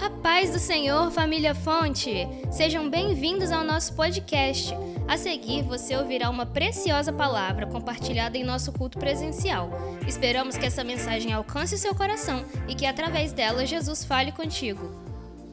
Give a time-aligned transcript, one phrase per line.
[0.00, 2.26] A paz do Senhor, família Fonte!
[2.50, 4.72] Sejam bem-vindos ao nosso podcast.
[5.06, 9.70] A seguir, você ouvirá uma preciosa palavra compartilhada em nosso culto presencial.
[10.08, 14.90] Esperamos que essa mensagem alcance o seu coração e que, através dela, Jesus fale contigo.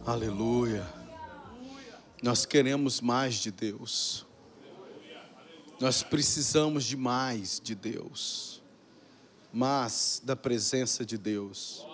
[0.05, 0.88] Aleluia.
[2.23, 4.25] Nós queremos mais de Deus.
[5.77, 8.64] Nós precisamos de mais de Deus.
[9.52, 11.86] Mais da presença de Deus.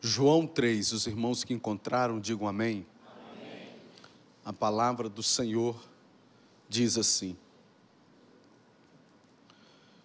[0.00, 2.86] João 3, os irmãos que encontraram, digam amém.
[3.40, 3.68] amém.
[4.44, 5.82] A palavra do Senhor
[6.68, 7.36] diz assim: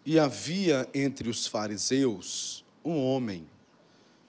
[0.06, 3.48] E havia entre os fariseus um homem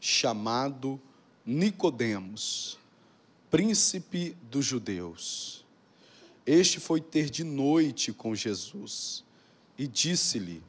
[0.00, 1.00] chamado
[1.46, 2.78] Nicodemos,
[3.50, 5.64] príncipe dos judeus.
[6.44, 9.24] Este foi ter de noite com Jesus
[9.78, 10.60] e disse-lhe: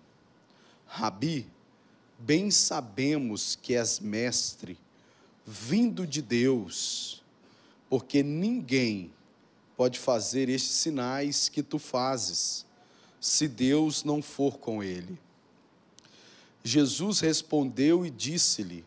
[0.85, 1.49] Rabi,
[2.19, 4.77] bem sabemos que és mestre
[5.45, 7.23] vindo de Deus,
[7.89, 9.11] porque ninguém
[9.75, 12.65] pode fazer estes sinais que tu fazes,
[13.19, 15.19] se Deus não for com ele.
[16.63, 18.85] Jesus respondeu e disse-lhe: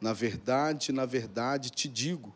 [0.00, 2.32] Na verdade, na verdade te digo,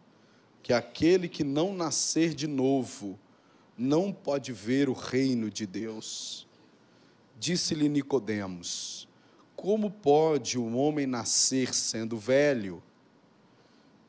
[0.63, 3.19] que aquele que não nascer de novo
[3.77, 6.47] não pode ver o reino de Deus.
[7.39, 9.09] Disse-lhe Nicodemos:
[9.55, 12.83] Como pode um homem nascer sendo velho?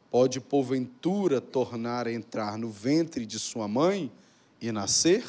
[0.10, 4.12] Pode porventura tornar a entrar no ventre de sua mãe
[4.62, 5.26] e nascer?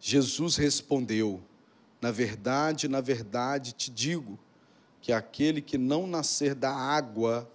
[0.00, 1.40] Jesus respondeu:
[2.00, 4.38] Na verdade, na verdade te digo,
[5.00, 7.48] que aquele que não nascer da água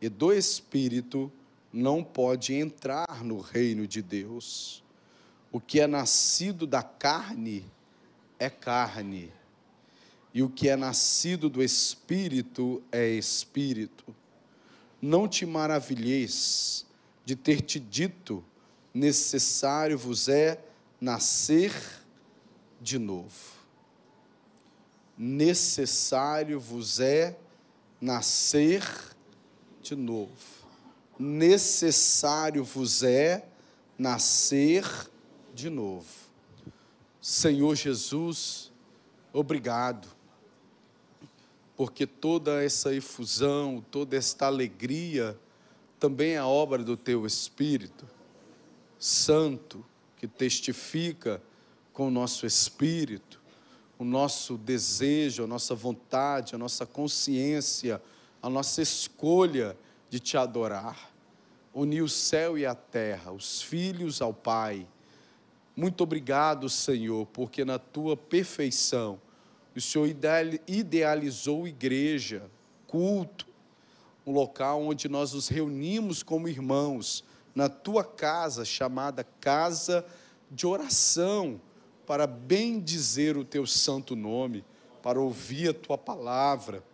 [0.00, 1.32] e do espírito
[1.72, 4.82] não pode entrar no reino de Deus.
[5.52, 7.64] O que é nascido da carne
[8.38, 9.32] é carne,
[10.32, 14.14] e o que é nascido do espírito é espírito.
[15.00, 16.84] Não te maravilheis
[17.24, 18.44] de ter te dito,
[18.92, 20.62] necessário vos é
[21.00, 21.72] nascer
[22.80, 23.60] de novo.
[25.16, 27.38] Necessário vos é
[28.00, 28.82] nascer
[29.82, 30.30] de novo.
[31.18, 33.44] Necessário vos é
[33.98, 34.84] nascer
[35.54, 36.08] de novo.
[37.20, 38.72] Senhor Jesus,
[39.32, 40.19] obrigado
[41.80, 45.34] porque toda essa efusão, toda esta alegria,
[45.98, 48.06] também é obra do Teu Espírito
[48.98, 49.82] Santo,
[50.18, 51.42] que testifica
[51.90, 53.40] com o nosso espírito,
[53.98, 58.02] o nosso desejo, a nossa vontade, a nossa consciência,
[58.42, 59.74] a nossa escolha
[60.10, 61.10] de Te adorar.
[61.72, 64.86] Unir o céu e a terra, os filhos ao Pai.
[65.74, 69.18] Muito obrigado, Senhor, porque na Tua perfeição,
[69.80, 70.14] o Senhor
[70.68, 72.42] idealizou igreja,
[72.86, 73.46] culto,
[74.26, 77.24] um local onde nós nos reunimos como irmãos,
[77.54, 80.04] na tua casa, chamada casa
[80.50, 81.58] de oração,
[82.06, 84.62] para bem dizer o teu santo nome,
[85.02, 86.84] para ouvir a tua palavra,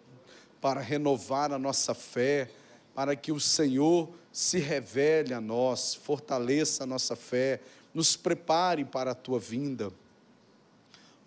[0.60, 2.48] para renovar a nossa fé,
[2.94, 7.60] para que o Senhor se revele a nós, fortaleça a nossa fé,
[7.92, 9.90] nos prepare para a tua vinda.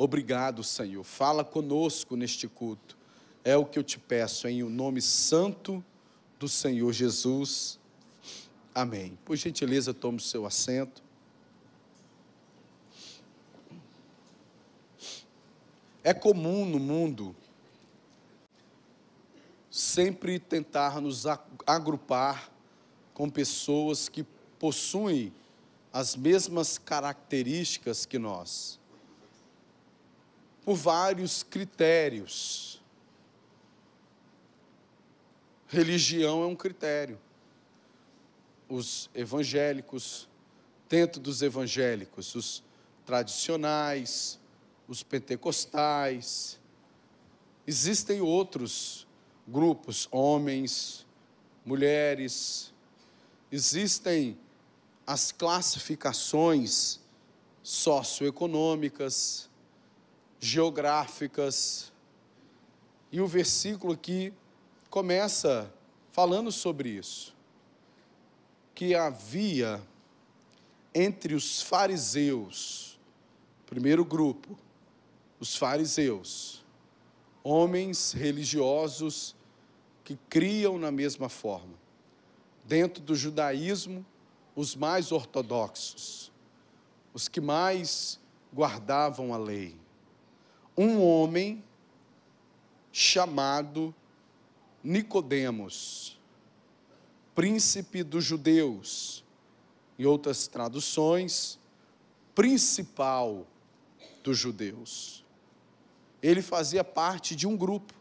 [0.01, 1.03] Obrigado, Senhor.
[1.03, 2.97] Fala conosco neste culto.
[3.43, 5.83] É o que eu te peço em o nome santo
[6.39, 7.77] do Senhor Jesus.
[8.73, 9.19] Amém.
[9.25, 11.03] Por gentileza, tome o seu assento.
[16.01, 17.35] É comum no mundo
[19.69, 21.25] sempre tentar nos
[21.67, 22.49] agrupar
[23.13, 24.23] com pessoas que
[24.57, 25.33] possuem
[25.91, 28.78] as mesmas características que nós
[30.69, 32.79] por vários critérios.
[35.67, 37.17] Religião é um critério.
[38.69, 40.29] Os evangélicos,
[40.87, 42.63] dentro dos evangélicos, os
[43.03, 44.39] tradicionais,
[44.87, 46.59] os pentecostais,
[47.65, 49.07] existem outros
[49.47, 51.03] grupos, homens,
[51.65, 52.71] mulheres,
[53.51, 54.37] existem
[55.07, 56.99] as classificações
[57.63, 59.48] socioeconômicas,
[60.39, 61.91] geográficas.
[63.11, 64.33] E o versículo aqui
[64.89, 65.71] começa
[66.11, 67.35] falando sobre isso.
[68.73, 69.81] Que havia
[70.95, 72.99] entre os fariseus,
[73.65, 74.57] primeiro grupo,
[75.39, 76.65] os fariseus,
[77.43, 79.35] homens religiosos
[80.03, 81.77] que criam na mesma forma.
[82.65, 84.05] Dentro do judaísmo,
[84.55, 86.31] os mais ortodoxos,
[87.13, 88.19] os que mais
[88.53, 89.77] guardavam a lei
[90.81, 91.61] um homem
[92.89, 93.93] chamado
[94.81, 96.17] Nicodemos,
[97.35, 99.25] príncipe dos judeus.
[99.97, 101.59] Em outras traduções,
[102.33, 103.45] principal
[104.23, 105.25] dos judeus.
[106.23, 107.93] Ele fazia parte de um grupo,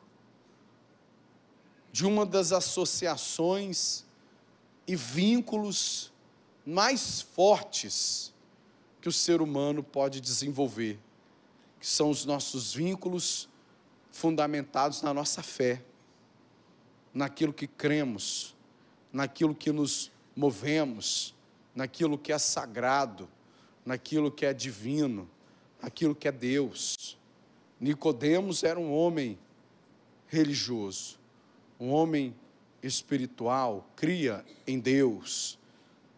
[1.91, 4.05] de uma das associações
[4.87, 6.13] e vínculos
[6.65, 8.33] mais fortes
[9.01, 11.01] que o ser humano pode desenvolver,
[11.79, 13.49] que são os nossos vínculos
[14.11, 15.83] fundamentados na nossa fé,
[17.15, 18.55] naquilo que cremos,
[19.13, 21.35] naquilo que nos movemos,
[21.75, 23.29] naquilo que é sagrado,
[23.85, 25.29] naquilo que é divino,
[25.81, 27.17] naquilo que é Deus.
[27.81, 29.39] Nicodemos era um homem
[30.27, 31.19] religioso,
[31.79, 32.35] um homem
[32.83, 35.59] espiritual, cria em Deus.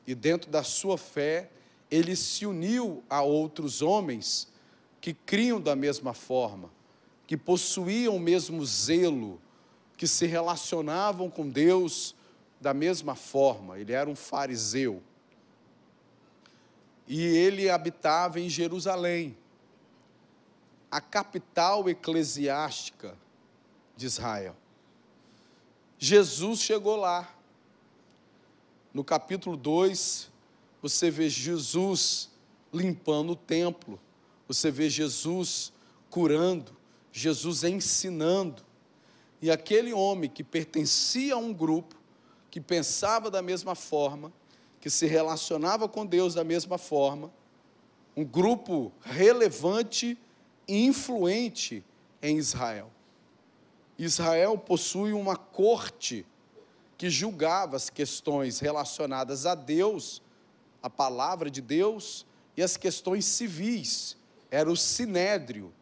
[0.07, 1.51] E dentro da sua fé,
[1.91, 4.50] ele se uniu a outros homens
[5.00, 6.70] que criam da mesma forma,
[7.26, 9.41] que possuíam o mesmo zelo,
[9.97, 12.14] que se relacionavam com Deus
[12.61, 13.79] da mesma forma.
[13.79, 15.02] Ele era um fariseu.
[17.06, 19.37] E ele habitava em Jerusalém,
[20.91, 23.17] a capital eclesiástica
[23.97, 24.56] de Israel.
[25.99, 27.35] Jesus chegou lá.
[28.93, 30.31] No capítulo 2,
[30.82, 32.31] você vê Jesus
[32.73, 34.00] limpando o templo,
[34.55, 35.73] você vê Jesus
[36.08, 36.76] curando,
[37.12, 38.64] Jesus ensinando.
[39.41, 41.94] E aquele homem que pertencia a um grupo,
[42.50, 44.32] que pensava da mesma forma,
[44.81, 47.32] que se relacionava com Deus da mesma forma,
[48.17, 50.19] um grupo relevante
[50.67, 51.85] e influente
[52.20, 52.91] em Israel.
[53.97, 56.26] Israel possui uma corte
[56.99, 60.20] que julgava as questões relacionadas a Deus
[60.82, 62.26] a palavra de Deus
[62.56, 64.17] e as questões civis.
[64.50, 65.73] Era o sinédrio.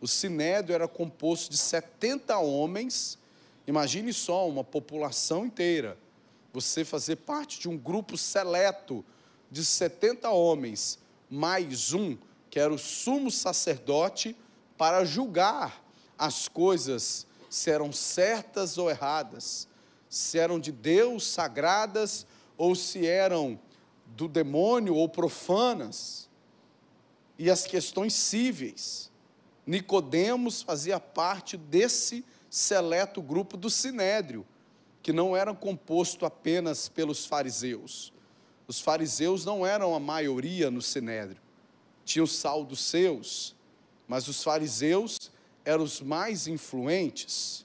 [0.00, 3.18] O sinédrio era composto de 70 homens.
[3.66, 5.98] Imagine só uma população inteira.
[6.52, 9.04] Você fazer parte de um grupo seleto
[9.50, 10.98] de 70 homens,
[11.28, 12.16] mais um,
[12.50, 14.36] que era o sumo sacerdote,
[14.76, 15.84] para julgar
[16.18, 19.68] as coisas, se eram certas ou erradas,
[20.08, 22.26] se eram de Deus sagradas
[22.56, 23.58] ou se eram
[24.06, 26.28] do demônio ou profanas,
[27.38, 29.10] e as questões cíveis.
[29.66, 34.46] Nicodemos fazia parte desse seleto grupo do sinédrio,
[35.02, 38.12] que não era composto apenas pelos fariseus.
[38.66, 41.40] Os fariseus não eram a maioria no sinédrio.
[42.04, 43.54] Tinham saldos seus,
[44.06, 45.30] mas os fariseus
[45.64, 47.64] eram os mais influentes.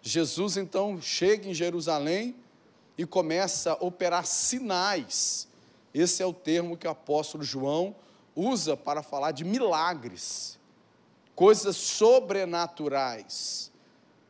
[0.00, 2.36] Jesus então chega em Jerusalém
[2.96, 5.48] e começa a operar sinais.
[5.92, 7.94] Esse é o termo que o apóstolo João
[8.34, 10.58] usa para falar de milagres,
[11.34, 13.70] coisas sobrenaturais,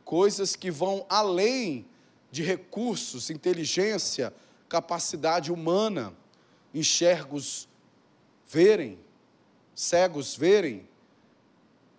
[0.03, 1.85] coisas que vão além
[2.31, 4.33] de recursos, inteligência,
[4.67, 6.13] capacidade humana,
[6.73, 7.67] enxergos
[8.45, 8.99] verem,
[9.73, 10.87] cegos verem,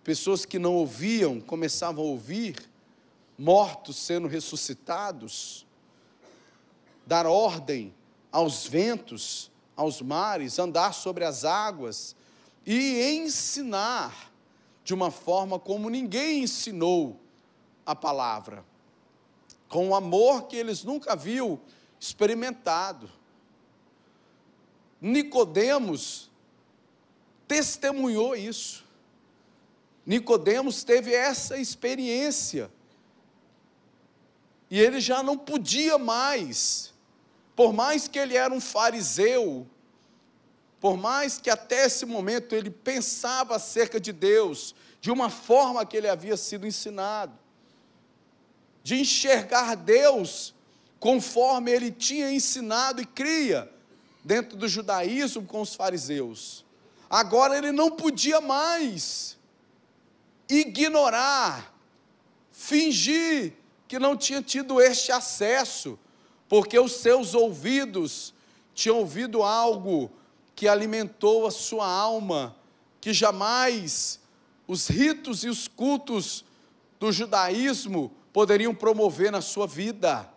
[0.03, 2.69] pessoas que não ouviam começavam a ouvir,
[3.37, 5.65] mortos sendo ressuscitados,
[7.05, 7.93] dar ordem
[8.31, 12.15] aos ventos, aos mares, andar sobre as águas
[12.65, 14.31] e ensinar
[14.83, 17.19] de uma forma como ninguém ensinou
[17.85, 18.65] a palavra,
[19.69, 21.61] com o amor que eles nunca viu
[21.99, 23.09] experimentado.
[24.99, 26.29] Nicodemos
[27.47, 28.83] testemunhou isso.
[30.05, 32.71] Nicodemos teve essa experiência.
[34.69, 36.93] E ele já não podia mais
[37.57, 39.65] por mais que ele era um fariseu,
[40.79, 45.97] por mais que até esse momento ele pensava acerca de Deus, de uma forma que
[45.97, 47.33] ele havia sido ensinado,
[48.83, 50.53] de enxergar Deus
[50.99, 53.67] conforme ele tinha ensinado e cria
[54.23, 56.63] dentro do judaísmo com os fariseus.
[57.09, 59.35] Agora ele não podia mais
[60.47, 61.73] ignorar,
[62.51, 63.53] fingir
[63.87, 65.97] que não tinha tido este acesso
[66.47, 68.33] porque os seus ouvidos
[68.73, 70.11] tinham ouvido algo
[70.55, 72.55] que alimentou a sua alma,
[72.99, 74.19] que jamais
[74.67, 76.43] os ritos e os cultos
[76.99, 80.29] do judaísmo poderiam promover na sua vida.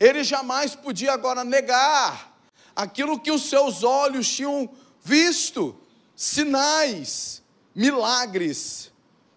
[0.00, 2.38] Ele jamais podia agora negar
[2.74, 4.70] aquilo que os seus olhos tinham
[5.02, 5.76] visto,
[6.14, 7.42] sinais,
[7.74, 8.92] milagres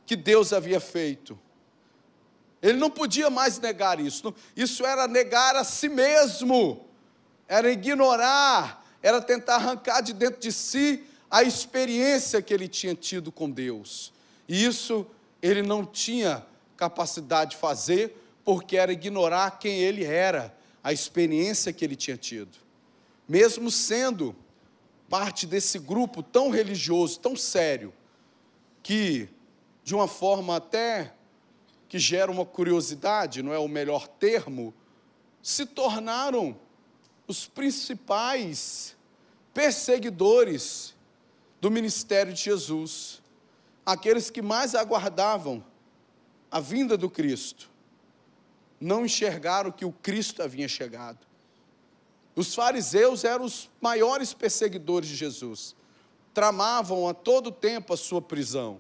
[0.06, 1.40] que Deus havia feito.
[2.62, 4.34] Ele não podia mais negar isso.
[4.56, 6.86] Isso era negar a si mesmo,
[7.48, 13.32] era ignorar, era tentar arrancar de dentro de si a experiência que ele tinha tido
[13.32, 14.14] com Deus.
[14.48, 15.08] E isso
[15.42, 16.46] ele não tinha
[16.78, 22.58] capacidade de fazer, porque era ignorar quem ele era, a experiência que ele tinha tido.
[23.28, 24.36] Mesmo sendo
[25.10, 27.94] parte desse grupo tão religioso, tão sério,
[28.84, 29.30] que
[29.84, 31.14] de uma forma até
[31.92, 34.74] que gera uma curiosidade, não é o melhor termo,
[35.44, 36.58] se tornaram
[37.28, 38.96] os principais
[39.54, 40.96] perseguidores
[41.60, 43.22] do ministério de Jesus,
[43.86, 45.62] aqueles que mais aguardavam
[46.50, 47.70] a vinda do Cristo,
[48.80, 51.28] não enxergaram que o Cristo havia chegado.
[52.34, 55.76] Os fariseus eram os maiores perseguidores de Jesus,
[56.34, 58.80] tramavam a todo tempo a sua prisão,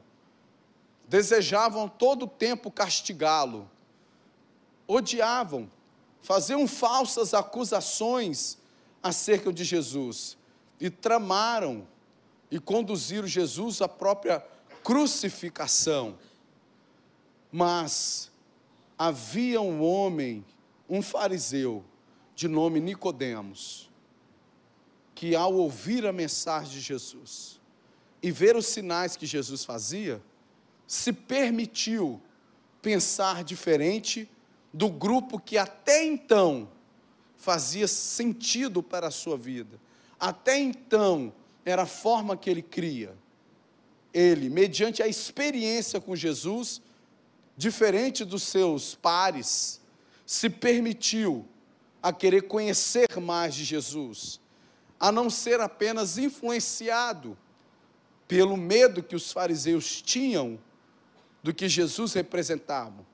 [1.11, 3.69] desejavam todo tempo castigá-lo,
[4.87, 5.69] odiavam,
[6.21, 8.57] faziam falsas acusações
[9.03, 10.37] acerca de Jesus
[10.79, 11.85] e tramaram
[12.49, 14.39] e conduziram Jesus à própria
[14.85, 16.17] crucificação.
[17.51, 18.31] Mas
[18.97, 20.45] havia um homem,
[20.89, 21.83] um fariseu,
[22.33, 23.91] de nome Nicodemos,
[25.13, 27.59] que ao ouvir a mensagem de Jesus
[28.23, 30.23] e ver os sinais que Jesus fazia,
[30.91, 32.21] se permitiu
[32.81, 34.29] pensar diferente
[34.74, 36.69] do grupo que até então
[37.38, 39.79] fazia sentido para a sua vida.
[40.19, 41.31] Até então
[41.63, 43.15] era a forma que ele cria.
[44.13, 46.81] Ele, mediante a experiência com Jesus,
[47.55, 49.79] diferente dos seus pares,
[50.25, 51.48] se permitiu
[52.03, 54.41] a querer conhecer mais de Jesus,
[55.00, 57.38] a não ser apenas influenciado
[58.27, 60.60] pelo medo que os fariseus tinham
[61.43, 63.05] do que Jesus representava,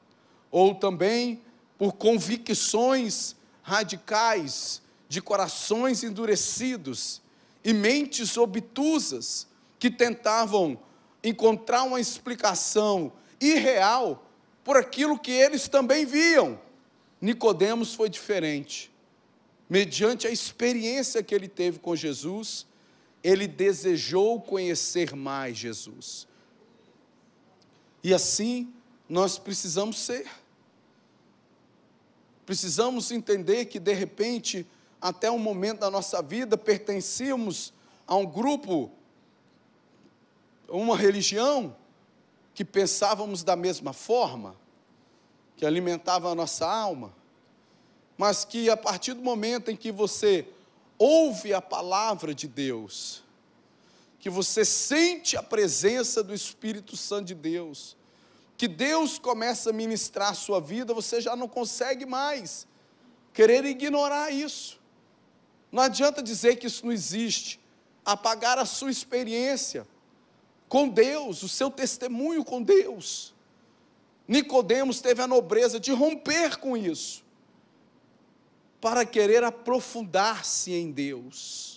[0.51, 1.41] ou também
[1.77, 7.22] por convicções radicais de corações endurecidos
[7.63, 9.48] e mentes obtusas
[9.79, 10.79] que tentavam
[11.24, 14.25] encontrar uma explicação irreal
[14.63, 16.60] por aquilo que eles também viam.
[17.22, 18.91] Nicodemos foi diferente.
[19.69, 22.65] Mediante a experiência que ele teve com Jesus,
[23.24, 26.26] ele desejou conhecer mais Jesus.
[28.03, 28.73] E assim
[29.09, 30.29] nós precisamos ser.
[32.45, 34.65] Precisamos entender que, de repente,
[35.01, 37.73] até um momento da nossa vida, pertencíamos
[38.05, 38.89] a um grupo,
[40.69, 41.75] uma religião,
[42.53, 44.55] que pensávamos da mesma forma,
[45.55, 47.13] que alimentava a nossa alma,
[48.17, 50.47] mas que a partir do momento em que você
[50.97, 53.23] ouve a palavra de Deus,
[54.27, 57.96] que você sente a presença do Espírito Santo de Deus,
[58.57, 62.67] que Deus começa a ministrar a sua vida, você já não consegue mais
[63.31, 64.81] querer ignorar isso.
[65.72, 67.57] Não adianta dizer que isso não existe,
[68.03, 69.88] apagar a sua experiência
[70.67, 73.34] com Deus, o seu testemunho com Deus.
[74.27, 77.24] Nicodemos teve a nobreza de romper com isso,
[78.81, 81.76] para querer aprofundar-se em Deus.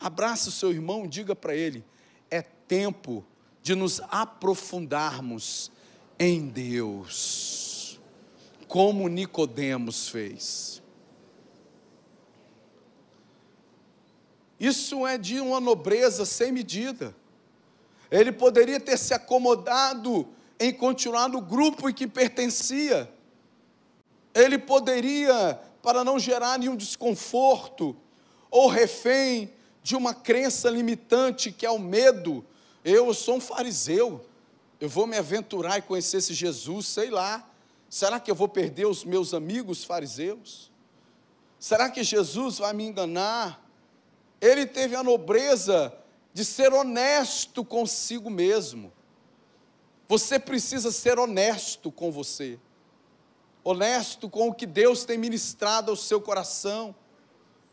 [0.00, 1.84] Abraça o seu irmão, diga para ele:
[2.30, 3.24] é tempo
[3.62, 5.70] de nos aprofundarmos
[6.18, 8.00] em Deus,
[8.66, 10.82] como Nicodemos fez.
[14.58, 17.14] Isso é de uma nobreza sem medida.
[18.10, 20.26] Ele poderia ter se acomodado
[20.58, 23.12] em continuar no grupo em que pertencia.
[24.34, 27.96] Ele poderia, para não gerar nenhum desconforto,
[28.50, 29.52] ou refém
[29.88, 32.44] de uma crença limitante que é o medo,
[32.84, 34.22] eu sou um fariseu,
[34.78, 37.50] eu vou me aventurar e conhecer esse Jesus, sei lá.
[37.88, 40.70] Será que eu vou perder os meus amigos fariseus?
[41.58, 43.66] Será que Jesus vai me enganar?
[44.42, 45.90] Ele teve a nobreza
[46.34, 48.92] de ser honesto consigo mesmo.
[50.06, 52.60] Você precisa ser honesto com você,
[53.64, 56.94] honesto com o que Deus tem ministrado ao seu coração,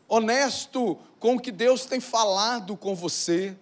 [0.08, 3.56] honesto com o que Deus tem falado com você.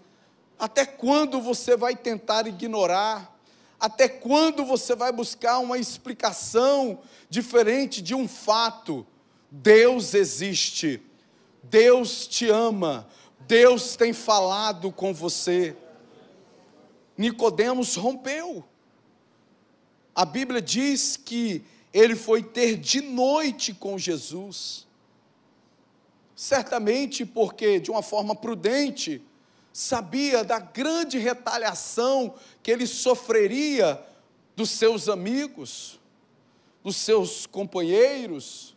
[0.59, 3.35] Até quando você vai tentar ignorar?
[3.79, 9.07] Até quando você vai buscar uma explicação diferente de um fato?
[9.51, 11.01] Deus existe,
[11.63, 13.07] Deus te ama,
[13.41, 15.77] Deus tem falado com você.
[17.17, 18.65] Nicodemos rompeu.
[20.15, 24.87] A Bíblia diz que ele foi ter de noite com Jesus.
[26.35, 29.23] Certamente porque, de uma forma prudente,
[29.73, 34.01] sabia da grande retaliação que ele sofreria
[34.57, 36.01] dos seus amigos,
[36.83, 38.77] dos seus companheiros,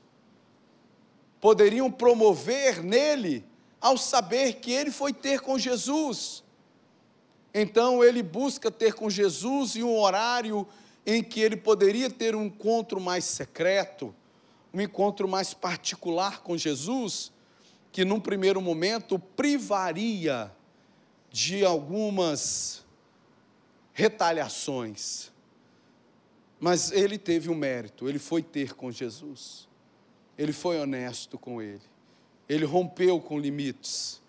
[1.40, 3.46] poderiam promover nele
[3.80, 6.44] ao saber que ele foi ter com Jesus.
[7.54, 10.68] Então ele busca ter com Jesus em um horário
[11.06, 14.14] em que ele poderia ter um encontro mais secreto,
[14.74, 17.32] um encontro mais particular com Jesus,
[17.98, 20.52] que num primeiro momento privaria
[21.32, 22.86] de algumas
[23.92, 25.32] retaliações.
[26.60, 29.68] Mas ele teve um mérito, ele foi ter com Jesus.
[30.38, 31.82] Ele foi honesto com ele.
[32.48, 34.22] Ele rompeu com limites.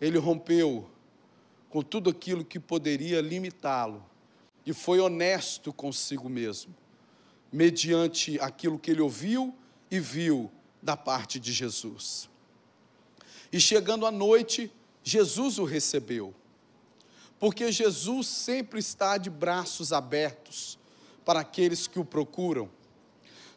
[0.00, 0.88] Ele rompeu
[1.68, 4.00] com tudo aquilo que poderia limitá-lo.
[4.64, 6.72] E foi honesto consigo mesmo,
[7.52, 9.52] mediante aquilo que ele ouviu
[9.90, 10.48] e viu
[10.88, 12.30] da parte de Jesus.
[13.52, 14.72] E chegando à noite,
[15.04, 16.34] Jesus o recebeu,
[17.38, 20.78] porque Jesus sempre está de braços abertos
[21.26, 22.70] para aqueles que o procuram.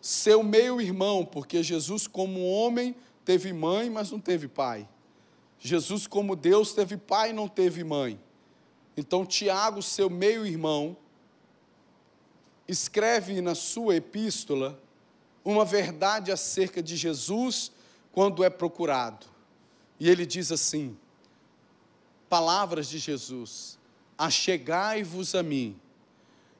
[0.01, 4.85] Seu meio-irmão, porque Jesus, como homem, teve mãe, mas não teve pai.
[5.57, 8.19] Jesus, como Deus, teve pai e não teve mãe.
[8.97, 10.97] Então, Tiago, seu meio-irmão,
[12.67, 14.77] escreve na sua epístola
[15.43, 17.71] uma verdade acerca de Jesus
[18.11, 19.25] quando é procurado.
[19.99, 20.97] E ele diz assim:
[22.29, 23.77] palavras de Jesus:
[24.17, 25.79] Achegai-vos a mim,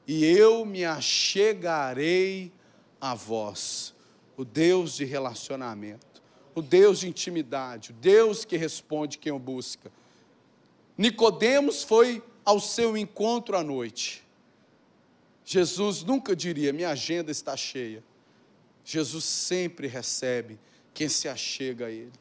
[0.06, 2.52] e eu me achegarei
[3.00, 3.94] a vós.
[4.36, 6.22] O Deus de relacionamento,
[6.54, 9.92] o Deus de intimidade, o Deus que responde quem o busca.
[10.96, 14.24] Nicodemos foi ao seu encontro à noite.
[15.44, 18.02] Jesus nunca diria: minha agenda está cheia.
[18.84, 20.58] Jesus sempre recebe
[20.92, 22.12] quem se achega a Ele.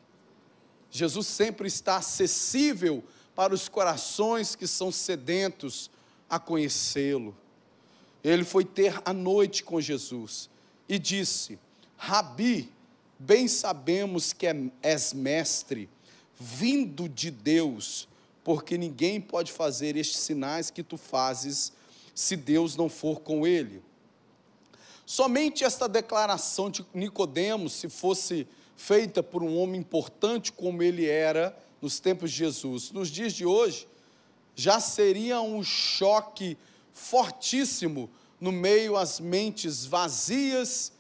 [0.90, 3.04] Jesus sempre está acessível
[3.34, 5.90] para os corações que são sedentos
[6.30, 7.36] a conhecê-lo.
[8.24, 10.50] Ele foi ter a noite com Jesus
[10.88, 11.58] e disse:
[11.98, 12.72] Rabi,
[13.18, 15.90] bem sabemos que é, és mestre,
[16.40, 18.08] vindo de Deus,
[18.44, 21.72] porque ninguém pode fazer estes sinais que tu fazes
[22.14, 23.82] se Deus não for com ele.
[25.06, 31.58] Somente esta declaração de Nicodemos, se fosse feita por um homem importante como ele era
[31.82, 33.88] nos tempos de Jesus, nos dias de hoje,
[34.56, 36.58] já seria um choque
[36.94, 40.92] fortíssimo no meio às mentes vazias,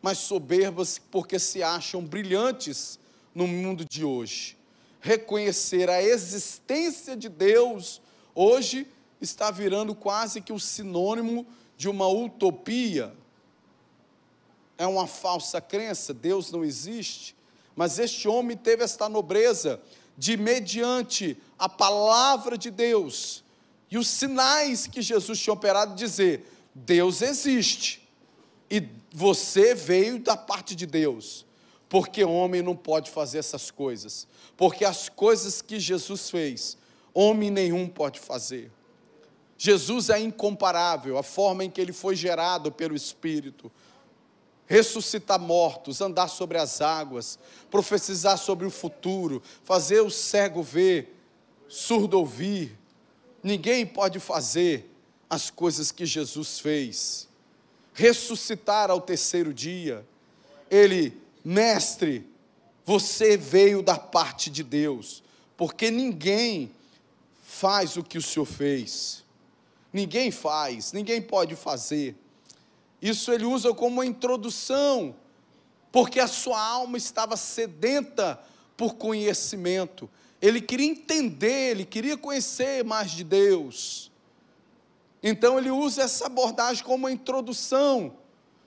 [0.00, 2.98] mas soberbas, porque se acham brilhantes
[3.34, 4.56] no mundo de hoje.
[5.00, 8.00] Reconhecer a existência de Deus
[8.34, 8.86] hoje
[9.20, 13.12] está virando quase que o sinônimo de uma utopia.
[14.78, 17.36] É uma falsa crença, Deus não existe.
[17.74, 19.80] Mas este homem teve esta nobreza
[20.16, 23.44] de, mediante a palavra de Deus
[23.90, 28.06] e os sinais que Jesus tinha operado, dizer: Deus existe
[28.70, 31.46] e você veio da parte de Deus,
[31.88, 36.76] porque homem não pode fazer essas coisas, porque as coisas que Jesus fez,
[37.14, 38.70] homem nenhum pode fazer.
[39.58, 43.72] Jesus é incomparável, a forma em que ele foi gerado pelo Espírito.
[44.66, 47.38] Ressuscitar mortos, andar sobre as águas,
[47.70, 51.16] profetizar sobre o futuro, fazer o cego ver,
[51.68, 52.76] surdo ouvir.
[53.42, 54.90] Ninguém pode fazer
[55.30, 57.28] as coisas que Jesus fez.
[57.94, 60.04] Ressuscitar ao terceiro dia.
[60.70, 62.26] Ele, mestre,
[62.84, 65.22] você veio da parte de Deus,
[65.56, 66.70] porque ninguém
[67.42, 69.24] faz o que o Senhor fez.
[69.92, 72.14] Ninguém faz, ninguém pode fazer.
[73.08, 75.14] Isso ele usa como uma introdução,
[75.92, 78.36] porque a sua alma estava sedenta
[78.76, 80.10] por conhecimento.
[80.42, 84.10] Ele queria entender, ele queria conhecer mais de Deus.
[85.22, 88.16] Então ele usa essa abordagem como uma introdução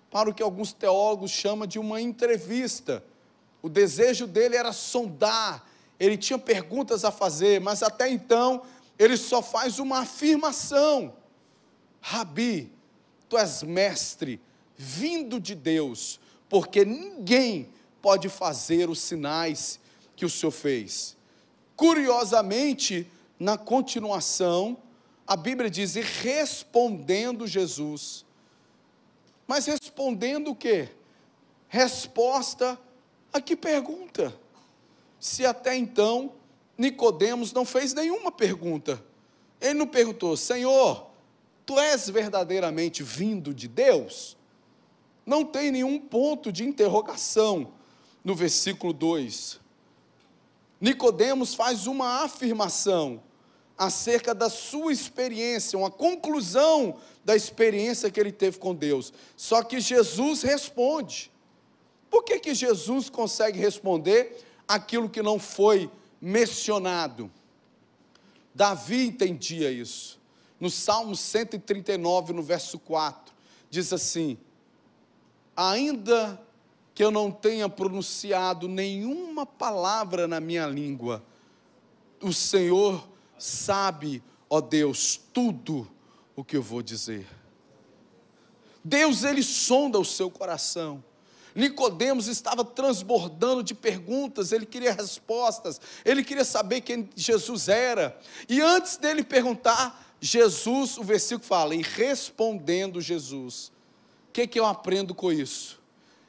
[0.10, 3.04] para o que alguns teólogos chamam de uma entrevista.
[3.62, 5.68] O desejo dele era sondar,
[6.00, 8.62] ele tinha perguntas a fazer, mas até então
[8.98, 11.14] ele só faz uma afirmação.
[12.00, 12.79] Rabi,
[13.30, 14.42] tu és mestre,
[14.76, 17.70] vindo de Deus, porque ninguém
[18.02, 19.80] pode fazer os sinais
[20.16, 21.16] que o Senhor fez.
[21.76, 23.08] Curiosamente,
[23.40, 24.78] na continuação,
[25.28, 28.26] a Bíblia diz: e respondendo Jesus.
[29.48, 30.90] Mas respondendo o quê?
[31.68, 32.80] Resposta
[33.32, 34.34] a que pergunta?
[35.20, 36.34] Se até então
[36.78, 39.04] Nicodemos não fez nenhuma pergunta.
[39.62, 41.09] Ele não perguntou: "Senhor,
[41.74, 44.38] tu és verdadeiramente vindo de Deus?"
[45.26, 47.72] Não tem nenhum ponto de interrogação
[48.24, 49.60] no versículo 2.
[50.82, 53.22] Nicodemos faz uma afirmação
[53.78, 59.14] acerca da sua experiência, uma conclusão da experiência que ele teve com Deus.
[59.38, 61.32] Só que Jesus responde.
[62.10, 64.36] Por que, que Jesus consegue responder
[64.70, 65.90] aquilo que não foi
[66.22, 67.32] mencionado.
[68.54, 70.19] Davi entendia isso.
[70.60, 73.34] No Salmo 139, no verso 4,
[73.70, 74.38] diz assim:
[75.56, 76.42] Ainda
[76.94, 81.24] que eu não tenha pronunciado nenhuma palavra na minha língua,
[82.22, 85.90] o Senhor sabe, ó Deus, tudo
[86.36, 87.26] o que eu vou dizer.
[88.84, 91.04] Deus ele sonda o seu coração.
[91.56, 98.18] Nicodemos estava transbordando de perguntas, ele queria respostas, ele queria saber quem Jesus era.
[98.48, 103.72] E antes dele perguntar, Jesus, o versículo fala, e respondendo Jesus,
[104.30, 105.80] o que, que eu aprendo com isso?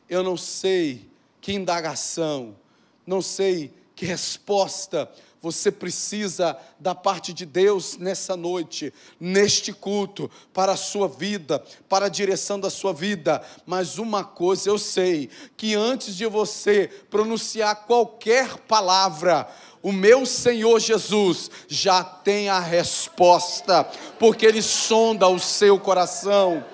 [0.09, 1.09] Eu não sei
[1.41, 2.57] que indagação,
[3.07, 5.11] não sei que resposta
[5.43, 12.07] você precisa da parte de Deus nessa noite, neste culto, para a sua vida, para
[12.07, 13.43] a direção da sua vida.
[13.65, 19.49] Mas uma coisa eu sei: que antes de você pronunciar qualquer palavra,
[19.83, 23.85] o meu Senhor Jesus já tem a resposta,
[24.19, 26.65] porque Ele sonda o seu coração.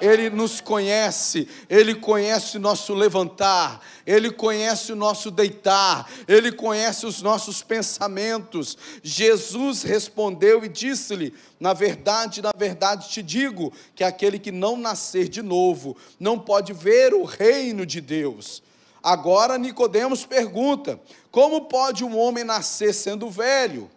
[0.00, 7.06] Ele nos conhece, Ele conhece o nosso levantar, Ele conhece o nosso deitar, Ele conhece
[7.06, 8.76] os nossos pensamentos.
[9.02, 15.28] Jesus respondeu e disse-lhe: Na verdade, na verdade te digo que aquele que não nascer
[15.28, 18.62] de novo não pode ver o reino de Deus.
[19.04, 20.98] Agora Nicodemos pergunta:
[21.30, 23.90] Como pode um homem nascer sendo velho?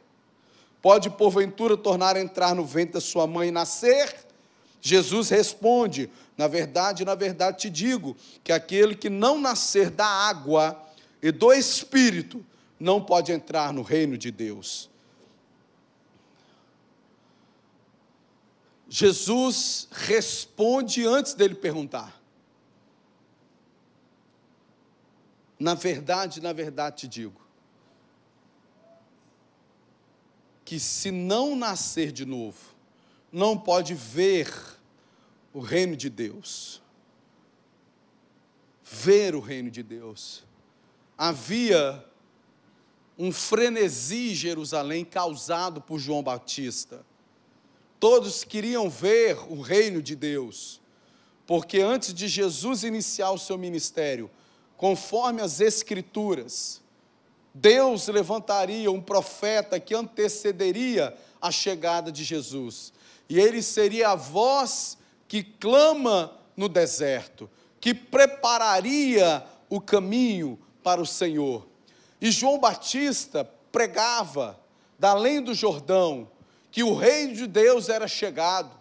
[0.81, 4.13] Pode porventura tornar a entrar no ventre da sua mãe e nascer?
[4.81, 10.77] Jesus responde: Na verdade, na verdade te digo que aquele que não nascer da água
[11.23, 12.45] e do espírito
[12.77, 14.89] não pode entrar no reino de Deus.
[18.89, 22.16] Jesus responde antes dele perguntar.
[25.59, 27.47] Na verdade, na verdade te digo
[30.67, 32.75] que se não nascer de novo,
[33.31, 34.53] não pode ver
[35.53, 36.81] o reino de Deus.
[38.83, 40.43] Ver o reino de Deus.
[41.17, 42.05] Havia
[43.17, 47.05] um frenesi em Jerusalém causado por João Batista.
[47.97, 50.81] Todos queriam ver o reino de Deus,
[51.45, 54.29] porque antes de Jesus iniciar o seu ministério,
[54.77, 56.81] conforme as Escrituras,
[57.53, 62.93] Deus levantaria um profeta que antecederia a chegada de Jesus
[63.29, 71.05] e ele seria a voz que clama no deserto, que prepararia o caminho para o
[71.05, 71.67] Senhor.
[72.21, 74.59] E João Batista pregava,
[74.97, 76.29] da além do Jordão,
[76.71, 78.71] que o reino de Deus era chegado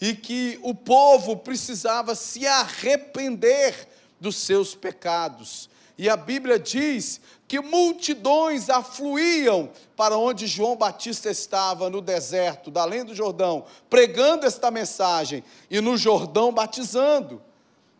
[0.00, 3.88] e que o povo precisava se arrepender
[4.24, 5.68] dos seus pecados.
[5.98, 12.82] E a Bíblia diz que multidões afluíam para onde João Batista estava no deserto, da
[12.82, 17.40] além do Jordão, pregando esta mensagem e no Jordão batizando.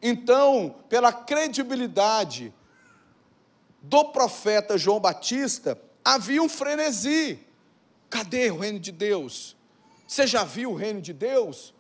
[0.02, 2.52] Então, pela credibilidade
[3.82, 7.38] do profeta João Batista, havia um frenesi.
[8.08, 9.56] Cadê o reino de Deus?
[10.06, 11.74] Você já viu o reino de Deus?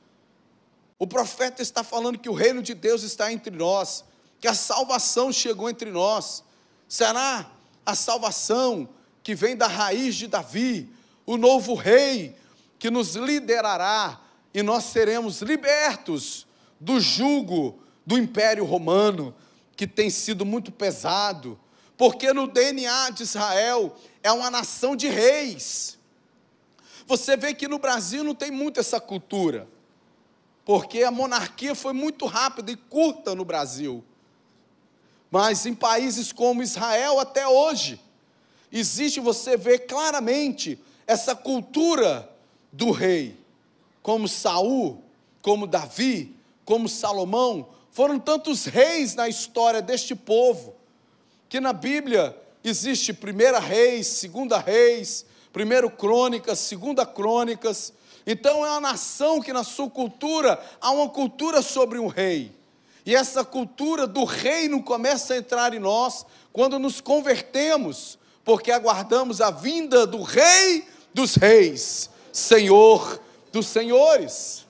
[0.98, 4.04] O profeta está falando que o reino de Deus está entre nós,
[4.44, 6.44] que a salvação chegou entre nós.
[6.86, 7.50] Será
[7.86, 8.86] a salvação
[9.22, 10.90] que vem da raiz de Davi,
[11.24, 12.36] o novo rei
[12.78, 14.20] que nos liderará
[14.52, 16.46] e nós seremos libertos
[16.78, 19.34] do jugo do Império Romano,
[19.74, 21.58] que tem sido muito pesado,
[21.96, 25.98] porque no DNA de Israel é uma nação de reis.
[27.06, 29.66] Você vê que no Brasil não tem muito essa cultura,
[30.66, 34.04] porque a monarquia foi muito rápida e curta no Brasil.
[35.30, 38.00] Mas em países como Israel, até hoje,
[38.70, 42.28] existe, você vê claramente, essa cultura
[42.72, 43.38] do rei.
[44.02, 45.02] Como Saul,
[45.42, 46.34] como Davi,
[46.64, 50.74] como Salomão, foram tantos reis na história deste povo,
[51.48, 57.92] que na Bíblia existe primeira reis, segunda reis, primeiro crônicas, segunda crônicas.
[58.26, 62.50] Então é uma nação que na sua cultura há uma cultura sobre um rei.
[63.06, 69.40] E essa cultura do reino começa a entrar em nós quando nos convertemos, porque aguardamos
[69.40, 73.20] a vinda do Rei dos Reis, Senhor
[73.52, 74.66] dos Senhores.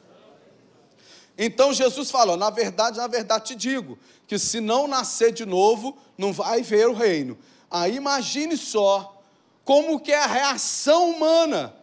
[1.39, 5.97] Então Jesus falou: na verdade, na verdade te digo, que se não nascer de novo,
[6.19, 7.39] não vai ver o reino.
[7.71, 9.23] Aí imagine só
[9.65, 11.75] como que é a reação humana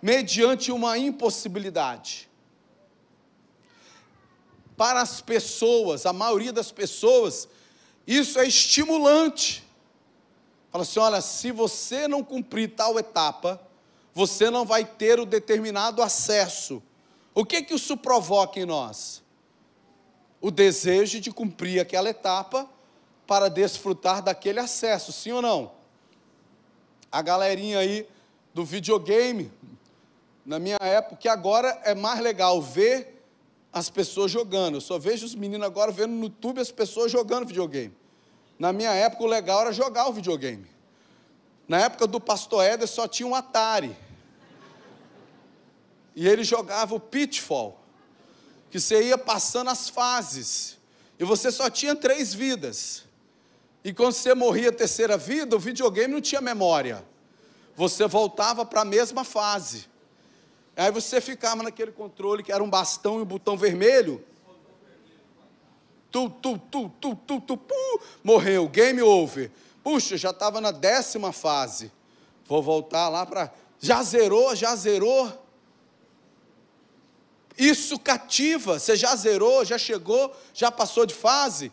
[0.00, 2.28] mediante uma impossibilidade
[4.76, 7.48] para as pessoas, a maioria das pessoas,
[8.06, 9.64] isso é estimulante.
[10.70, 13.60] Fala assim: olha, se você não cumprir tal etapa,
[14.12, 16.82] você não vai ter o determinado acesso.
[17.34, 19.22] O que que isso provoca em nós?
[20.40, 22.68] O desejo de cumprir aquela etapa
[23.26, 25.72] para desfrutar daquele acesso, sim ou não?
[27.10, 28.06] A galerinha aí
[28.52, 29.50] do videogame,
[30.44, 33.13] na minha época, agora é mais legal ver
[33.74, 34.76] as pessoas jogando.
[34.76, 37.92] Eu só vejo os meninos agora vendo no YouTube as pessoas jogando videogame.
[38.56, 40.64] Na minha época, o legal era jogar o videogame.
[41.66, 43.96] Na época do pastor Éder só tinha um Atari.
[46.14, 47.76] E ele jogava o Pitfall,
[48.70, 50.78] que você ia passando as fases.
[51.18, 53.02] E você só tinha três vidas.
[53.82, 57.04] E quando você morria a terceira vida, o videogame não tinha memória.
[57.74, 59.86] Você voltava para a mesma fase.
[60.76, 64.24] Aí você ficava naquele controle que era um bastão e um botão vermelho.
[66.10, 69.50] Tu, tu, tu, tu, tu, tu, pu, morreu, game over.
[69.82, 71.90] Puxa, já estava na décima fase.
[72.46, 73.52] Vou voltar lá para.
[73.80, 75.32] Já zerou, já zerou.
[77.56, 78.78] Isso cativa.
[78.78, 81.72] Você já zerou, já chegou, já passou de fase.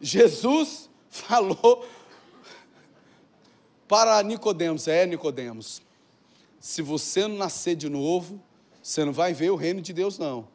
[0.00, 1.86] Jesus falou
[3.86, 5.82] para Nicodemos, é Nicodemos,
[6.62, 8.40] se você não nascer de novo,
[8.80, 10.46] você não vai ver o reino de Deus não.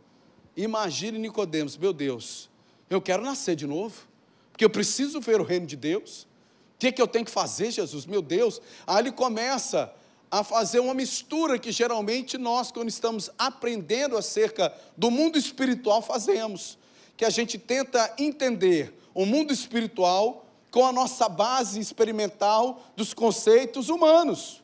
[0.55, 2.49] Imagine Nicodemos, meu Deus,
[2.89, 4.07] eu quero nascer de novo,
[4.49, 6.23] porque eu preciso ver o reino de Deus.
[6.23, 8.05] O que, é que eu tenho que fazer, Jesus?
[8.05, 8.61] Meu Deus.
[8.87, 9.93] Aí ele começa
[10.31, 16.77] a fazer uma mistura que geralmente nós, quando estamos aprendendo acerca do mundo espiritual, fazemos.
[17.17, 23.89] Que a gente tenta entender o mundo espiritual com a nossa base experimental dos conceitos
[23.89, 24.63] humanos.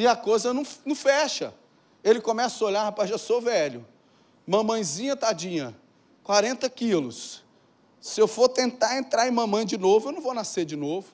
[0.00, 1.52] E a coisa não, não fecha.
[2.02, 3.86] Ele começa a olhar, rapaz, já sou velho.
[4.46, 5.76] Mamãezinha, tadinha,
[6.24, 7.44] 40 quilos.
[8.00, 11.08] Se eu for tentar entrar em mamãe de novo, eu não vou nascer de novo.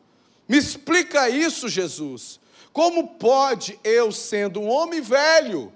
[0.48, 2.38] Me explica isso, Jesus.
[2.72, 5.72] Como pode eu, sendo um homem velho,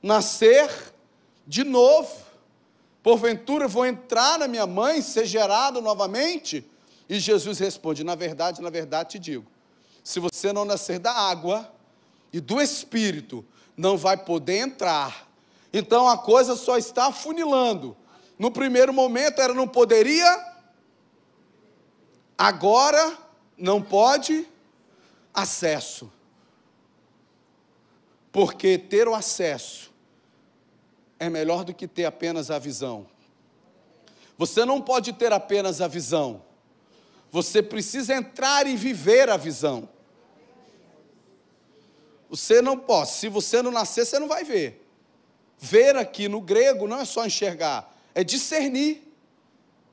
[0.00, 0.70] nascer
[1.44, 2.24] de novo?
[3.02, 6.64] Porventura vou entrar na minha mãe, ser gerado novamente?
[7.08, 9.46] E Jesus responde: Na verdade, na verdade te digo:
[10.04, 11.76] se você não nascer da água
[12.32, 13.44] e do espírito,
[13.76, 15.28] não vai poder entrar.
[15.72, 17.96] Então a coisa só está funilando.
[18.38, 20.54] No primeiro momento era não poderia,
[22.36, 23.16] agora
[23.56, 24.46] não pode
[25.34, 26.10] acesso.
[28.30, 29.92] Porque ter o acesso
[31.18, 33.06] é melhor do que ter apenas a visão.
[34.36, 36.44] Você não pode ter apenas a visão.
[37.30, 39.88] Você precisa entrar e viver a visão.
[42.30, 44.84] Você não pode, se você não nascer, você não vai ver.
[45.58, 49.02] Ver aqui no grego não é só enxergar, é discernir.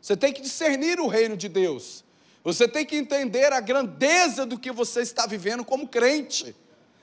[0.01, 2.03] Você tem que discernir o reino de Deus.
[2.43, 6.55] Você tem que entender a grandeza do que você está vivendo como crente,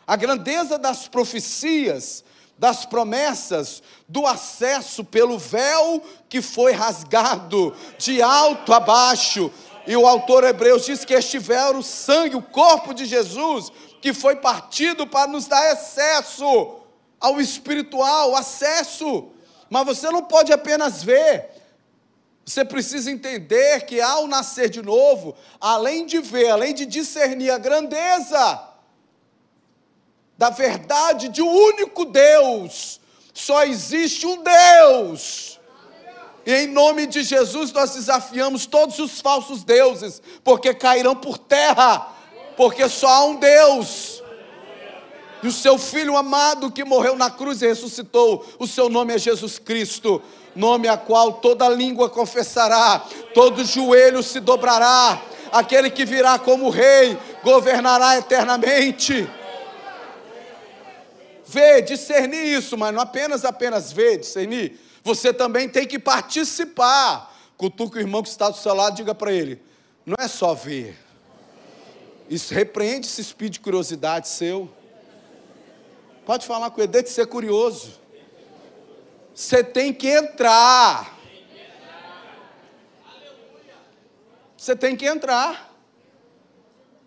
[0.06, 2.24] a grandeza das profecias,
[2.56, 9.50] das promessas, do acesso pelo véu que foi rasgado de alto a baixo,
[9.84, 14.12] e o autor Hebreus diz que este véu o sangue, o corpo de Jesus, que
[14.12, 16.74] foi partido para nos dar acesso
[17.20, 19.28] ao espiritual, acesso.
[19.70, 21.48] Mas você não pode apenas ver,
[22.44, 27.58] você precisa entender que ao nascer de novo, além de ver, além de discernir a
[27.58, 28.68] grandeza
[30.36, 33.00] da verdade de um único Deus,
[33.32, 35.60] só existe um Deus.
[36.44, 42.12] E em nome de Jesus nós desafiamos todos os falsos deuses, porque cairão por terra,
[42.56, 44.22] porque só há um Deus.
[45.42, 49.18] E o seu filho amado que morreu na cruz e ressuscitou, o seu nome é
[49.18, 50.22] Jesus Cristo,
[50.54, 57.18] nome a qual toda língua confessará, todo joelho se dobrará, aquele que virá como rei,
[57.42, 59.28] governará eternamente.
[61.44, 67.34] Vê, discernir isso, mas não apenas apenas ver, discernir você também tem que participar.
[67.56, 69.60] Cutuca o irmão que está do seu lado, diga para ele:
[70.06, 70.96] não é só ver.
[72.32, 74.66] Isso repreende esse espírito de curiosidade seu.
[76.24, 78.00] Pode falar com ele, deixe de ser curioso.
[79.34, 81.18] Você tem que entrar.
[84.56, 85.76] Você tem que entrar.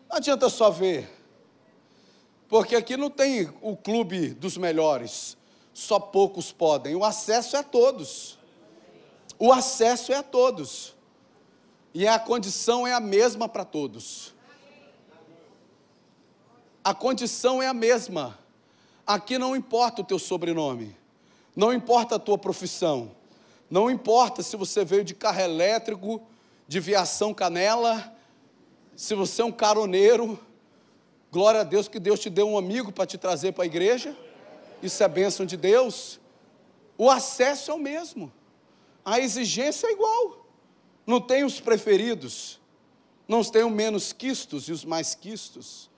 [0.08, 1.10] Não adianta só ver.
[2.48, 5.36] Porque aqui não tem o clube dos melhores
[5.74, 6.94] só poucos podem.
[6.96, 8.38] O acesso é a todos.
[9.40, 10.94] O acesso é a todos.
[11.96, 14.35] E a condição é a mesma para todos.
[16.86, 18.40] A condição é a mesma.
[19.06, 20.96] Aqui não importa o teu sobrenome,
[21.54, 23.12] não importa a tua profissão,
[23.70, 26.22] não importa se você veio de carro elétrico,
[26.66, 28.16] de viação canela,
[28.96, 30.40] se você é um caroneiro,
[31.36, 34.16] Glória a Deus que Deus te deu um amigo para te trazer para a igreja.
[34.82, 36.18] Isso é bênção de Deus.
[36.98, 38.32] O acesso é o mesmo.
[39.04, 40.48] A exigência é igual.
[41.06, 42.58] Não tem os preferidos.
[43.28, 45.90] Não tem os menos quistos e os mais quistos.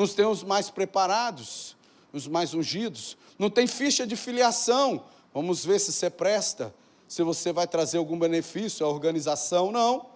[0.00, 1.76] Não tem os mais preparados,
[2.10, 3.18] os mais ungidos.
[3.38, 5.04] Não tem ficha de filiação.
[5.34, 6.74] Vamos ver se você presta,
[7.06, 9.70] se você vai trazer algum benefício à organização.
[9.70, 10.06] Não.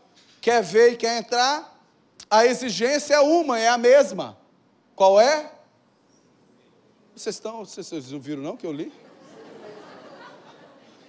[0.40, 1.78] Quer ver e quer entrar?
[2.30, 4.38] A exigência é uma, é a mesma.
[4.96, 5.52] Qual é?
[7.14, 8.90] Vocês estão, vocês não viram não que eu li?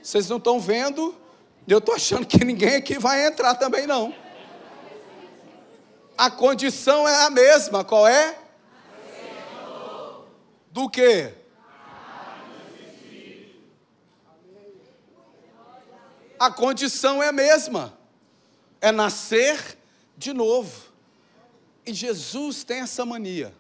[0.04, 1.16] Vocês não estão vendo?
[1.66, 4.14] Eu estou achando que ninguém aqui vai entrar também não.
[6.18, 8.42] A condição é a mesma, qual é?
[10.76, 11.32] Do que?
[16.38, 17.98] A condição é a mesma.
[18.82, 19.78] É nascer
[20.18, 20.92] de novo.
[21.86, 23.56] E Jesus tem essa mania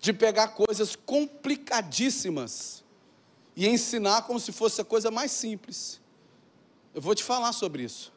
[0.00, 2.82] de pegar coisas complicadíssimas
[3.54, 6.00] e ensinar como se fosse a coisa mais simples.
[6.94, 8.10] Eu vou te falar sobre isso.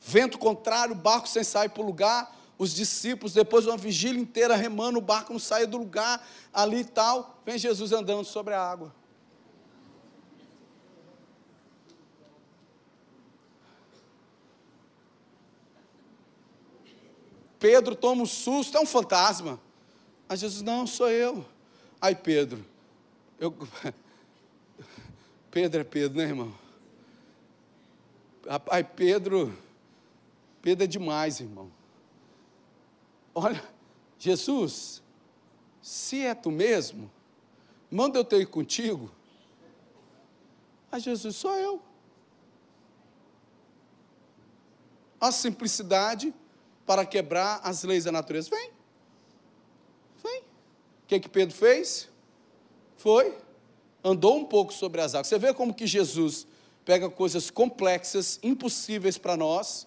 [0.00, 4.56] Vento contrário, barco sem sair para o lugar, os discípulos, depois de uma vigília inteira
[4.56, 8.60] remando, o barco não saia do lugar, ali e tal, vem Jesus andando sobre a
[8.60, 8.92] água.
[17.60, 19.60] Pedro toma um susto, é um fantasma.
[20.28, 21.44] Aí Jesus, não, sou eu.
[22.00, 22.64] Aí Pedro,
[23.38, 23.52] eu,
[25.50, 26.54] Pedro é Pedro, né, irmão?
[28.70, 29.56] Aí Pedro,
[30.62, 31.77] Pedro é demais, irmão.
[33.40, 33.62] Olha,
[34.18, 35.00] Jesus,
[35.80, 37.08] se é tu mesmo,
[37.88, 39.08] manda eu ter contigo.
[40.90, 41.80] Aí Jesus, sou eu.
[45.20, 46.34] A simplicidade
[46.84, 48.50] para quebrar as leis da natureza.
[48.50, 48.72] Vem.
[50.20, 50.40] Vem.
[50.40, 52.08] O que, que Pedro fez?
[52.96, 53.38] Foi.
[54.02, 55.28] Andou um pouco sobre as águas.
[55.28, 56.44] Você vê como que Jesus
[56.84, 59.86] pega coisas complexas, impossíveis para nós,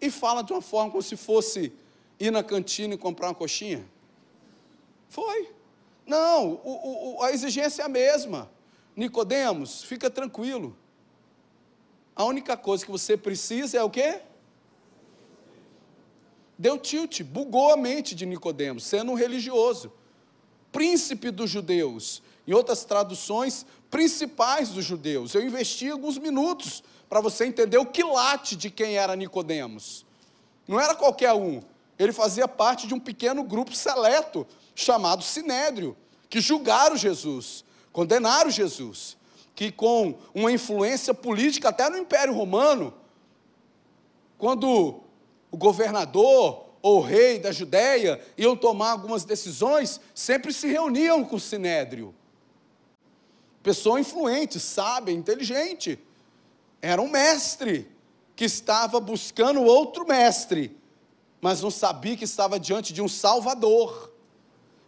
[0.00, 1.70] e fala de uma forma como se fosse
[2.26, 3.84] ir na cantina e comprar uma coxinha?
[5.08, 5.50] Foi.
[6.06, 8.50] Não, o, o, a exigência é a mesma.
[8.96, 10.76] Nicodemos, fica tranquilo.
[12.14, 14.20] A única coisa que você precisa é o quê?
[16.62, 19.92] deu tilt, bugou a mente de Nicodemos, sendo um religioso,
[20.70, 22.22] príncipe dos judeus.
[22.46, 25.34] Em outras traduções, principais dos judeus.
[25.34, 30.06] Eu investi alguns minutos para você entender o quilate de quem era Nicodemos.
[30.66, 31.60] Não era qualquer um.
[32.02, 35.96] Ele fazia parte de um pequeno grupo seleto chamado Sinédrio,
[36.28, 39.16] que julgaram Jesus, condenaram Jesus,
[39.54, 42.92] que com uma influência política até no Império Romano,
[44.36, 45.00] quando
[45.48, 51.36] o governador ou o rei da Judéia iam tomar algumas decisões, sempre se reuniam com
[51.36, 52.12] o sinédrio.
[53.62, 56.00] Pessoa influente, sábia, inteligente.
[56.80, 57.88] Era um mestre
[58.34, 60.76] que estava buscando outro mestre,
[61.42, 64.12] mas não sabia que estava diante de um salvador.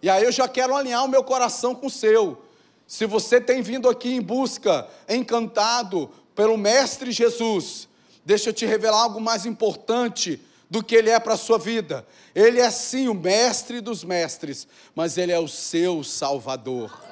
[0.01, 2.45] E aí eu já quero alinhar o meu coração com o seu.
[2.87, 7.88] Se você tem vindo aqui em busca, encantado pelo Mestre Jesus,
[8.25, 10.40] deixa eu te revelar algo mais importante
[10.71, 12.07] do que ele é para a sua vida.
[12.33, 17.03] Ele é sim o mestre dos mestres, mas ele é o seu salvador.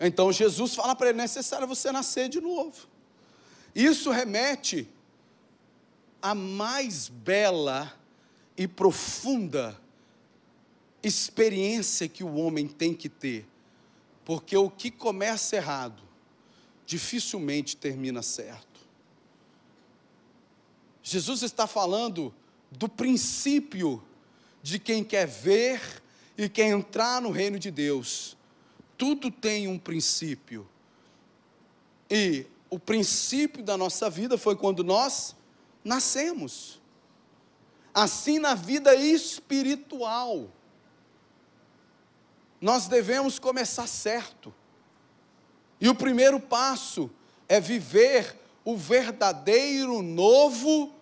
[0.00, 2.88] Então Jesus fala para ele: é necessário você nascer de novo.
[3.74, 4.88] Isso remete
[6.22, 7.98] à mais bela
[8.56, 9.80] e profunda
[11.02, 13.46] experiência que o homem tem que ter,
[14.24, 16.02] porque o que começa errado
[16.84, 18.80] dificilmente termina certo.
[21.02, 22.34] Jesus está falando
[22.70, 24.02] do princípio
[24.62, 26.02] de quem quer ver
[26.36, 28.36] e quer entrar no reino de Deus.
[28.96, 30.68] Tudo tem um princípio.
[32.10, 35.34] E o princípio da nossa vida foi quando nós
[35.84, 36.80] nascemos.
[37.92, 40.50] Assim na vida espiritual.
[42.60, 44.54] Nós devemos começar certo.
[45.80, 47.10] E o primeiro passo
[47.48, 50.94] é viver o verdadeiro novo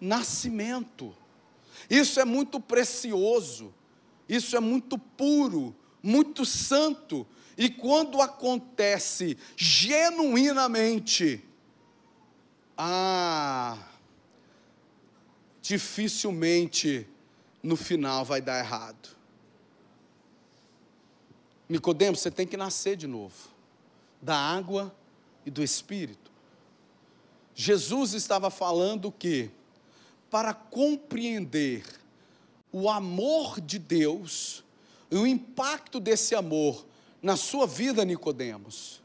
[0.00, 1.16] nascimento.
[1.88, 3.74] Isso é muito precioso,
[4.28, 7.26] isso é muito puro, muito santo,
[7.56, 11.44] e quando acontece genuinamente,
[12.76, 13.76] ah,
[15.68, 17.06] dificilmente
[17.62, 19.10] no final vai dar errado.
[21.68, 23.50] Nicodemos, você tem que nascer de novo,
[24.22, 24.96] da água
[25.44, 26.32] e do espírito.
[27.54, 29.50] Jesus estava falando que
[30.30, 31.84] para compreender
[32.72, 34.64] o amor de Deus
[35.10, 36.86] e o impacto desse amor
[37.20, 39.02] na sua vida, Nicodemos,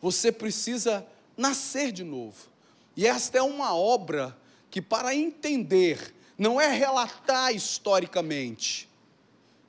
[0.00, 2.48] você precisa nascer de novo.
[2.96, 4.39] E esta é uma obra
[4.70, 8.88] que para entender não é relatar historicamente,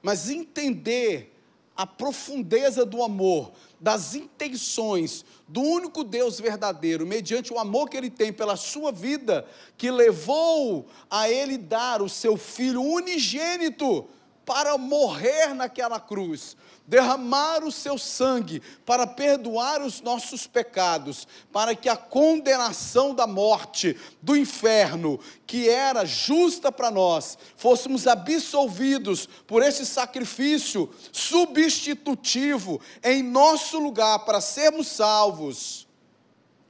[0.01, 1.31] mas entender
[1.75, 8.09] a profundeza do amor, das intenções do único Deus verdadeiro, mediante o amor que ele
[8.09, 9.45] tem pela sua vida,
[9.77, 14.07] que levou a ele dar o seu filho unigênito
[14.45, 16.55] para morrer naquela cruz,
[16.91, 23.95] derramar o seu sangue para perdoar os nossos pecados, para que a condenação da morte,
[24.21, 25.17] do inferno,
[25.47, 34.41] que era justa para nós, fôssemos absolvidos por esse sacrifício substitutivo em nosso lugar para
[34.41, 35.87] sermos salvos.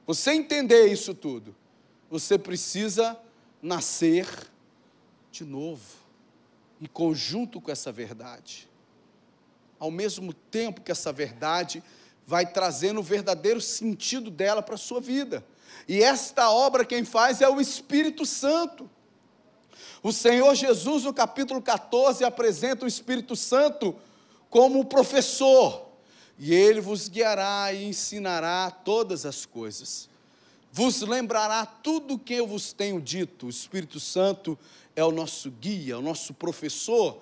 [0.06, 1.52] Você entender isso tudo,
[2.08, 3.18] você precisa
[3.60, 4.28] nascer
[5.32, 5.82] de novo,
[6.80, 8.70] em conjunto com essa verdade
[9.82, 11.82] ao mesmo tempo que essa verdade
[12.24, 15.44] vai trazendo o verdadeiro sentido dela para a sua vida.
[15.88, 18.88] E esta obra quem faz é o Espírito Santo.
[20.00, 23.96] O Senhor Jesus, no capítulo 14, apresenta o Espírito Santo
[24.48, 25.88] como o professor,
[26.38, 30.08] e ele vos guiará e ensinará todas as coisas.
[30.70, 33.46] Vos lembrará tudo o que eu vos tenho dito.
[33.46, 34.56] O Espírito Santo
[34.94, 37.20] é o nosso guia, o nosso professor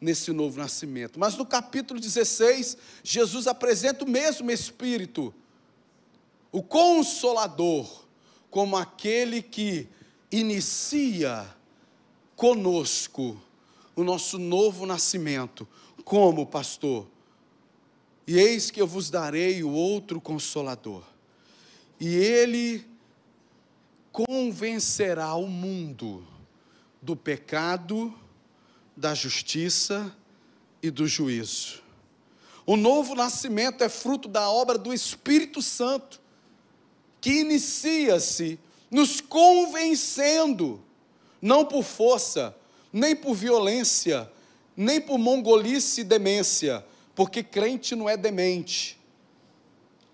[0.00, 1.18] nesse novo nascimento.
[1.18, 5.34] Mas no capítulo 16, Jesus apresenta o mesmo Espírito,
[6.52, 8.04] o Consolador,
[8.50, 9.88] como aquele que
[10.30, 11.46] inicia
[12.36, 13.40] conosco
[13.96, 15.66] o nosso novo nascimento.
[16.04, 17.06] Como, pastor?
[18.26, 21.02] E eis que eu vos darei o outro consolador.
[21.98, 22.86] E ele
[24.12, 26.24] convencerá o mundo
[27.00, 28.14] do pecado,
[28.98, 30.12] da justiça
[30.82, 31.80] e do juízo.
[32.66, 36.20] O novo nascimento é fruto da obra do Espírito Santo,
[37.20, 38.58] que inicia-se
[38.90, 40.82] nos convencendo,
[41.40, 42.56] não por força,
[42.92, 44.28] nem por violência,
[44.76, 46.84] nem por mongolice e demência,
[47.14, 48.98] porque crente não é demente.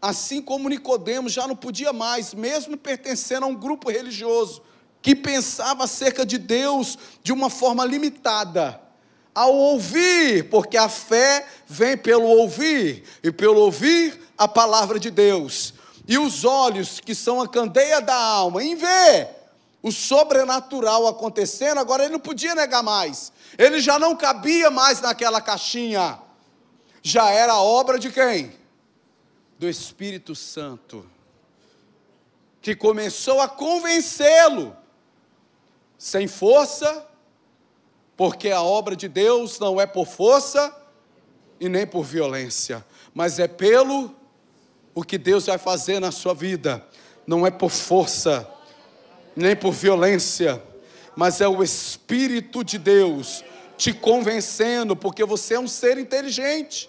[0.00, 4.62] Assim como Nicodemos já não podia mais, mesmo pertencendo a um grupo religioso,
[5.04, 8.80] que pensava acerca de Deus de uma forma limitada.
[9.34, 15.74] Ao ouvir, porque a fé vem pelo ouvir, e pelo ouvir a palavra de Deus.
[16.08, 19.28] E os olhos, que são a candeia da alma, em ver
[19.82, 23.30] o sobrenatural acontecendo, agora ele não podia negar mais.
[23.58, 26.18] Ele já não cabia mais naquela caixinha.
[27.02, 28.56] Já era obra de quem?
[29.58, 31.04] Do Espírito Santo,
[32.62, 34.74] que começou a convencê-lo
[35.98, 37.06] sem força,
[38.16, 40.74] porque a obra de Deus não é por força
[41.58, 44.14] e nem por violência, mas é pelo
[44.94, 46.86] o que Deus vai fazer na sua vida,
[47.26, 48.48] não é por força,
[49.34, 50.62] nem por violência,
[51.16, 53.44] mas é o Espírito de Deus
[53.76, 56.88] te convencendo, porque você é um ser inteligente.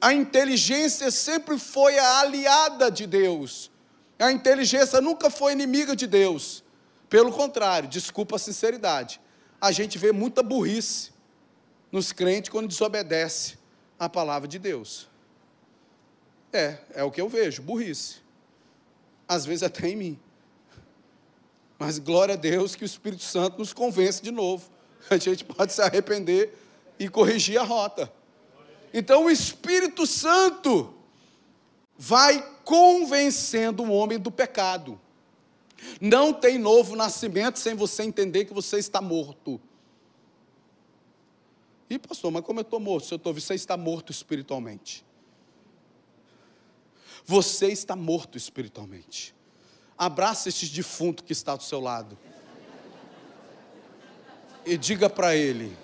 [0.00, 3.70] A inteligência sempre foi a aliada de Deus.
[4.18, 6.63] A inteligência nunca foi inimiga de Deus.
[7.14, 9.20] Pelo contrário, desculpa a sinceridade,
[9.60, 11.12] a gente vê muita burrice
[11.92, 13.56] nos crentes quando desobedece
[13.96, 15.08] a palavra de Deus.
[16.52, 18.16] É, é o que eu vejo, burrice.
[19.28, 20.20] Às vezes até em mim.
[21.78, 24.68] Mas glória a Deus que o Espírito Santo nos convence de novo.
[25.08, 26.52] A gente pode se arrepender
[26.98, 28.12] e corrigir a rota.
[28.92, 30.92] Então o Espírito Santo
[31.96, 35.00] vai convencendo o homem do pecado.
[36.00, 39.60] Não tem novo nascimento sem você entender que você está morto.
[41.88, 43.06] E pastor, mas como eu estou morto?
[43.06, 45.04] Se eu estou, você está morto espiritualmente.
[47.24, 49.34] Você está morto espiritualmente.
[49.96, 52.18] Abraça este defunto que está do seu lado.
[54.66, 55.76] E diga para ele: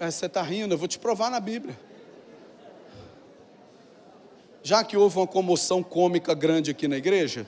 [0.00, 1.78] é, Você está rindo, eu vou te provar na Bíblia.
[4.62, 7.46] Já que houve uma comoção cômica grande aqui na igreja,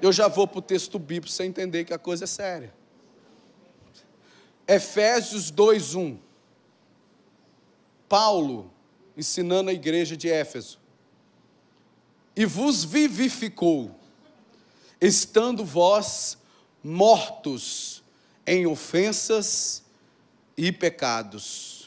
[0.00, 2.72] eu já vou para o texto bíblico sem entender que a coisa é séria.
[4.66, 6.18] Efésios 2:1.
[8.08, 8.70] Paulo
[9.16, 10.78] ensinando a igreja de Éfeso.
[12.36, 13.90] E vos vivificou,
[15.00, 16.38] estando vós
[16.84, 18.02] mortos
[18.46, 19.82] em ofensas
[20.56, 21.77] e pecados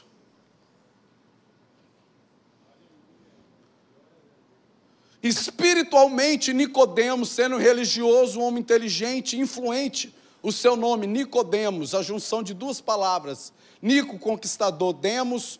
[5.23, 12.53] Espiritualmente, Nicodemos, sendo religioso, um homem inteligente, influente, o seu nome, Nicodemos, a junção de
[12.53, 15.59] duas palavras, Nico, conquistador, Demos,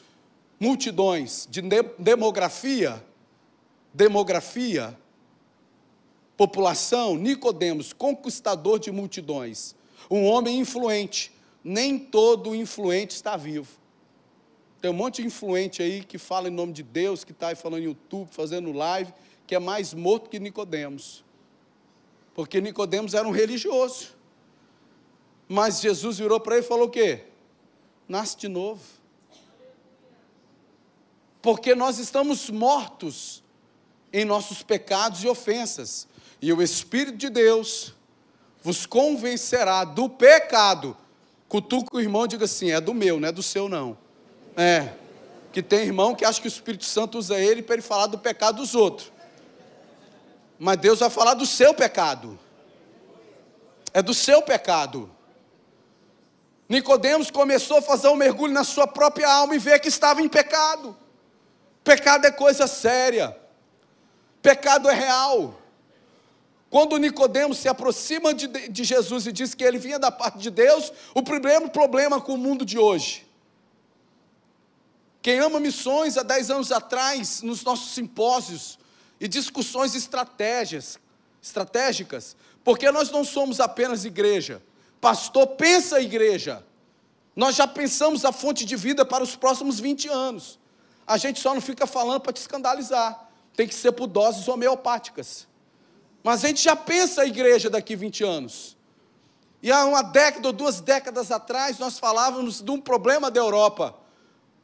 [0.60, 1.62] multidões, de
[2.00, 3.04] demografia,
[3.94, 4.98] demografia,
[6.36, 9.76] população, Nicodemos, conquistador de multidões,
[10.10, 11.32] um homem influente.
[11.64, 13.80] Nem todo influente está vivo.
[14.82, 17.56] Tem um monte de influente aí que fala em nome de Deus, que está aí
[17.56, 19.14] falando no YouTube, fazendo live,
[19.52, 21.26] que é mais morto que Nicodemos.
[22.34, 24.16] Porque Nicodemos era um religioso.
[25.46, 27.26] Mas Jesus virou para ele e falou o quê?
[28.08, 28.82] Nasce de novo.
[31.42, 33.44] Porque nós estamos mortos
[34.14, 36.08] em nossos pecados e ofensas.
[36.42, 37.94] E o Espírito de Deus
[38.64, 40.96] vos convencerá do pecado.
[41.50, 43.98] Cutuca o irmão e diga assim: é do meu, não é do seu, não.
[44.56, 44.94] É.
[45.52, 48.18] Que tem irmão que acha que o Espírito Santo usa ele para ele falar do
[48.18, 49.12] pecado dos outros.
[50.64, 52.40] Mas Deus vai falar do seu pecado.
[53.92, 55.10] É do seu pecado.
[56.70, 60.30] Nicodemos começou a fazer um mergulho na sua própria alma e ver que estava em
[60.30, 60.96] pecado.
[61.84, 63.36] Pecado é coisa séria.
[64.40, 65.60] Pecado é real.
[66.70, 70.52] Quando Nicodemos se aproxima de, de, Jesus e diz que ele vinha da parte de
[70.52, 73.28] Deus, o primeiro problema com o mundo de hoje.
[75.24, 78.80] Quem ama missões há dez anos atrás, nos nossos simpósios
[79.22, 81.00] e discussões estratégias,
[81.40, 84.64] estratégicas, porque nós não somos apenas igreja.
[85.00, 86.66] Pastor pensa a igreja.
[87.36, 90.60] Nós já pensamos a fonte de vida para os próximos 20 anos.
[91.06, 93.30] A gente só não fica falando para te escandalizar.
[93.56, 95.48] Tem que ser por doses homeopáticas.
[96.24, 98.76] Mas a gente já pensa a igreja daqui 20 anos.
[99.62, 103.96] E há uma década ou duas décadas atrás, nós falávamos de um problema da Europa,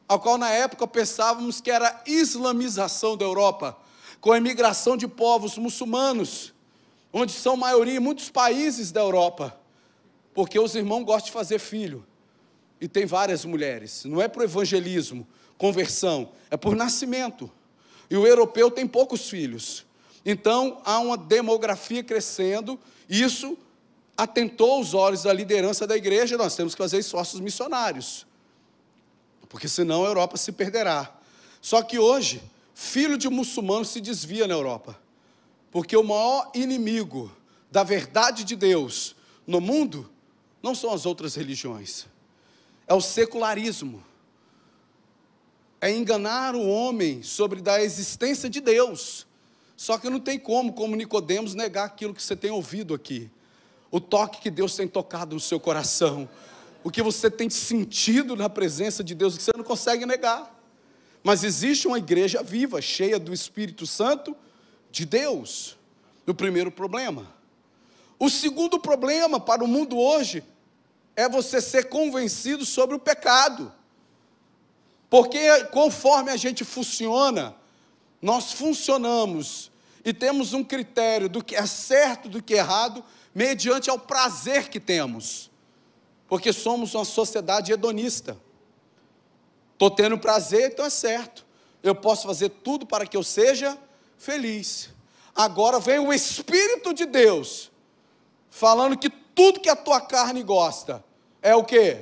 [0.08, 3.76] ao qual na época pensávamos que era a islamização da Europa,
[4.20, 6.52] com a imigração de povos muçulmanos,
[7.12, 9.58] onde são maioria em muitos países da Europa,
[10.34, 12.04] porque os irmãos gostam de fazer filho,
[12.80, 17.50] e tem várias mulheres, não é por evangelismo, conversão, é por nascimento.
[18.08, 19.84] E o europeu tem poucos filhos.
[20.24, 23.58] Então, há uma demografia crescendo, isso
[24.16, 28.26] atentou os olhos da liderança da igreja, nós temos que fazer esforços missionários,
[29.48, 31.14] porque senão a Europa se perderá.
[31.60, 32.42] Só que hoje,
[32.80, 34.96] filho de muçulmano se desvia na Europa,
[35.68, 37.28] porque o maior inimigo
[37.72, 40.08] da verdade de Deus no mundo
[40.62, 42.06] não são as outras religiões,
[42.86, 44.00] é o secularismo,
[45.80, 49.26] é enganar o homem sobre da existência de Deus.
[49.76, 53.28] Só que não tem como, como Nicodemos, negar aquilo que você tem ouvido aqui.
[53.90, 56.28] O toque que Deus tem tocado no seu coração.
[56.84, 60.57] O que você tem sentido na presença de Deus, que você não consegue negar.
[61.22, 64.36] Mas existe uma igreja viva, cheia do Espírito Santo
[64.90, 65.76] de Deus.
[66.26, 67.26] O primeiro problema.
[68.18, 70.44] O segundo problema para o mundo hoje
[71.16, 73.72] é você ser convencido sobre o pecado.
[75.08, 77.54] Porque conforme a gente funciona,
[78.20, 79.70] nós funcionamos
[80.04, 83.04] e temos um critério do que é certo, do que é errado,
[83.34, 85.50] mediante ao prazer que temos.
[86.28, 88.36] Porque somos uma sociedade hedonista.
[89.78, 91.46] Estou tendo prazer, então é certo.
[91.84, 93.78] Eu posso fazer tudo para que eu seja
[94.16, 94.90] feliz.
[95.36, 97.70] Agora vem o Espírito de Deus,
[98.50, 101.04] falando que tudo que a tua carne gosta
[101.40, 101.96] é o que?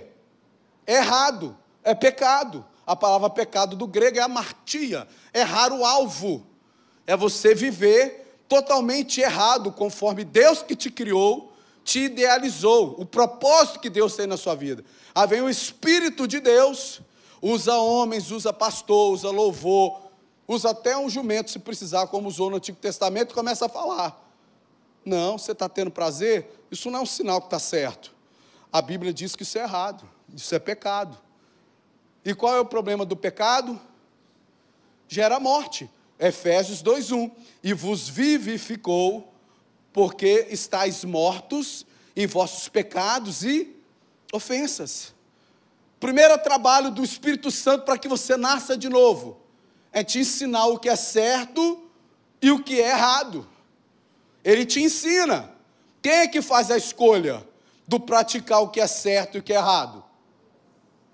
[0.87, 1.55] É errado,
[1.85, 2.64] é pecado.
[2.87, 6.47] A palavra pecado do grego é amartia, errar o alvo.
[7.07, 11.53] É você viver totalmente errado, conforme Deus que te criou,
[11.85, 14.83] te idealizou, o propósito que Deus tem na sua vida.
[15.14, 17.03] Aí vem o Espírito de Deus,
[17.41, 20.01] usa homens, usa pastor, usa louvor,
[20.47, 24.22] usa até um jumento se precisar, como usou no Antigo Testamento, começa a falar.
[25.05, 26.64] Não, você está tendo prazer?
[26.70, 28.14] Isso não é um sinal que está certo.
[28.72, 31.16] A Bíblia diz que isso é errado, isso é pecado.
[32.24, 33.80] E qual é o problema do pecado?
[35.09, 35.89] Gera morte.
[36.18, 37.30] Efésios 2:1.
[37.62, 39.32] E vos vivificou,
[39.93, 43.76] porque estáis mortos em vossos pecados e
[44.32, 45.14] ofensas.
[45.99, 49.40] Primeiro trabalho do Espírito Santo para que você nasça de novo
[49.92, 51.82] é te ensinar o que é certo
[52.40, 53.49] e o que é errado.
[54.44, 55.51] Ele te ensina.
[56.03, 57.47] Quem é que faz a escolha
[57.88, 60.05] do praticar o que é certo e o que é errado?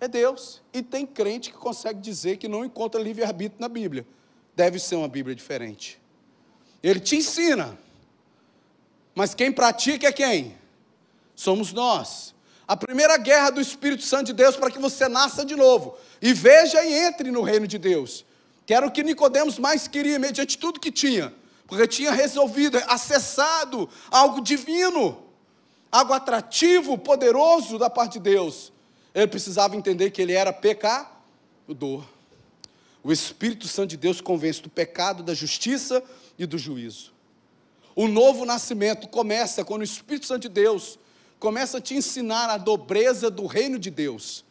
[0.01, 0.61] É Deus.
[0.73, 4.05] E tem crente que consegue dizer que não encontra livre-arbítrio na Bíblia.
[4.55, 6.01] Deve ser uma Bíblia diferente.
[6.83, 7.79] Ele te ensina.
[9.15, 10.57] Mas quem pratica é quem?
[11.37, 12.32] Somos nós.
[12.73, 16.33] A primeira guerra do Espírito Santo de Deus para que você nasça de novo e
[16.33, 18.25] veja e entre no reino de Deus.
[18.65, 21.35] Que era o que Nicodemos mais queria, mediante tudo que tinha,
[21.67, 25.23] porque tinha resolvido, acessado algo divino.
[25.91, 28.73] algo atrativo, poderoso da parte de Deus,
[29.15, 32.03] ele precisava entender que ele era pecador.
[33.05, 36.03] O Espírito Santo de Deus convence do pecado, da justiça
[36.39, 37.13] e do juízo.
[37.95, 40.99] O novo nascimento começa quando o Espírito Santo de Deus
[41.43, 44.45] começa a te ensinar a dobreza do reino de Deus,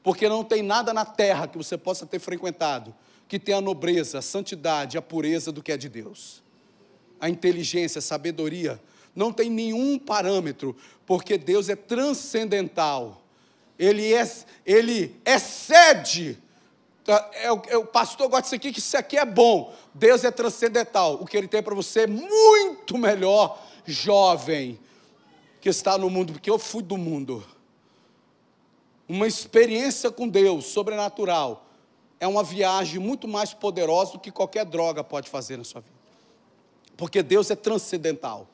[0.00, 2.94] porque não tem nada na terra que você possa ter frequentado
[3.26, 6.40] que tenha a nobreza, a santidade, a pureza do que é de Deus.
[7.18, 8.80] A inteligência, a sabedoria,
[9.12, 13.20] não tem nenhum parâmetro, porque Deus é transcendental.
[13.76, 14.30] Ele, é,
[14.64, 16.38] ele excede.
[17.04, 19.74] Tá, é, é, o pastor gosta disso aqui, que isso aqui é bom.
[19.92, 21.14] Deus é transcendental.
[21.14, 24.78] O que ele tem para você é muito melhor, jovem,
[25.66, 27.44] que está no mundo, porque eu fui do mundo.
[29.08, 31.66] Uma experiência com Deus sobrenatural
[32.20, 35.96] é uma viagem muito mais poderosa do que qualquer droga pode fazer na sua vida.
[36.96, 38.46] Porque Deus é transcendental.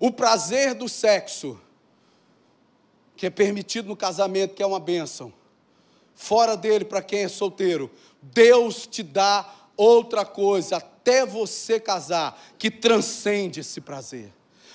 [0.00, 1.60] O prazer do sexo,
[3.14, 5.30] que é permitido no casamento, que é uma bênção,
[6.14, 7.90] fora dele, para quem é solteiro,
[8.22, 14.32] Deus te dá outra coisa, até você casar, que transcende esse prazer.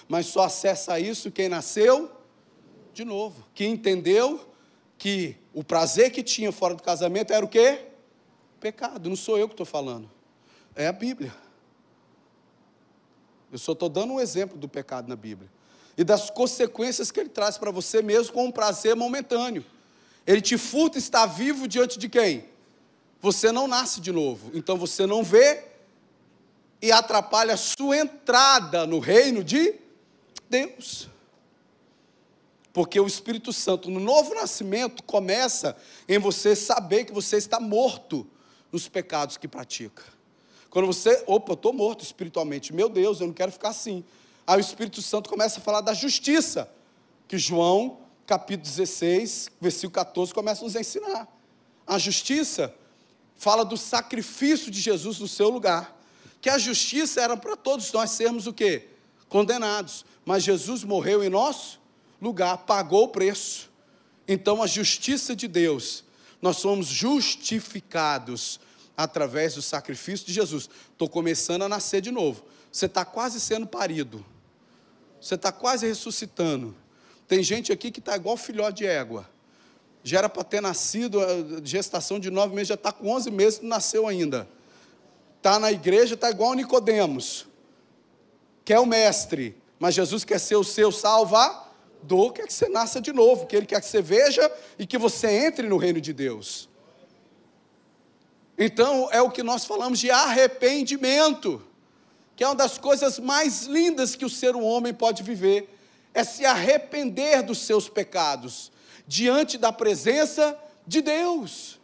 [0.09, 2.11] Mas só acessa isso quem nasceu
[2.91, 4.51] de novo, que entendeu
[4.97, 7.85] que o prazer que tinha fora do casamento era o quê?
[8.59, 10.09] Pecado, não sou eu que estou falando,
[10.75, 11.33] é a Bíblia.
[13.51, 15.49] Eu só estou dando um exemplo do pecado na Bíblia.
[15.95, 19.65] E das consequências que ele traz para você mesmo com um prazer momentâneo.
[20.25, 22.45] Ele te furta e está vivo diante de quem?
[23.21, 24.51] Você não nasce de novo.
[24.53, 25.65] Então você não vê
[26.81, 29.75] e atrapalha a sua entrada no reino de
[30.49, 31.09] Deus.
[32.73, 35.75] Porque o Espírito Santo, no novo nascimento, começa
[36.07, 38.27] em você saber que você está morto
[38.71, 40.03] nos pecados que pratica.
[40.69, 44.03] Quando você, opa, eu estou morto espiritualmente, meu Deus, eu não quero ficar assim.
[44.45, 46.69] Aí o Espírito Santo começa a falar da justiça,
[47.27, 51.27] que João, capítulo 16, versículo 14, começa a nos ensinar.
[51.85, 52.73] A justiça
[53.35, 55.97] fala do sacrifício de Jesus no seu lugar.
[56.39, 58.89] Que a justiça era para todos nós sermos o quê?
[59.29, 60.03] Condenados.
[60.25, 61.79] Mas Jesus morreu em nosso
[62.21, 63.69] lugar, pagou o preço.
[64.27, 66.03] Então a justiça de Deus
[66.41, 68.59] nós somos justificados
[68.95, 70.69] através do sacrifício de Jesus.
[70.91, 72.43] Estou começando a nascer de novo.
[72.71, 74.25] Você está quase sendo parido.
[75.19, 76.75] Você está quase ressuscitando.
[77.27, 79.29] Tem gente aqui que está igual filhote de égua.
[80.03, 81.19] Já era para ter nascido,
[81.63, 84.47] gestação de nove meses, já está com onze meses, não nasceu ainda.
[85.37, 87.48] Está na igreja, está igual Nicodemos.
[88.69, 91.67] Quer o mestre, mas Jesus quer ser o seu salvador
[92.03, 94.47] dor quer que você nasça de novo, que Ele quer que você veja
[94.77, 96.69] e que você entre no reino de Deus.
[98.55, 101.63] Então, é o que nós falamos de arrependimento,
[102.35, 105.75] que é uma das coisas mais lindas que o ser humano pode viver,
[106.13, 108.71] é se arrepender dos seus pecados,
[109.07, 110.55] diante da presença
[110.85, 111.79] de Deus.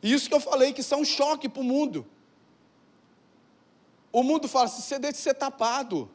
[0.00, 2.06] Isso que eu falei, que isso é um choque para o mundo.
[4.12, 6.10] O mundo fala assim: você deixa de ser tapado.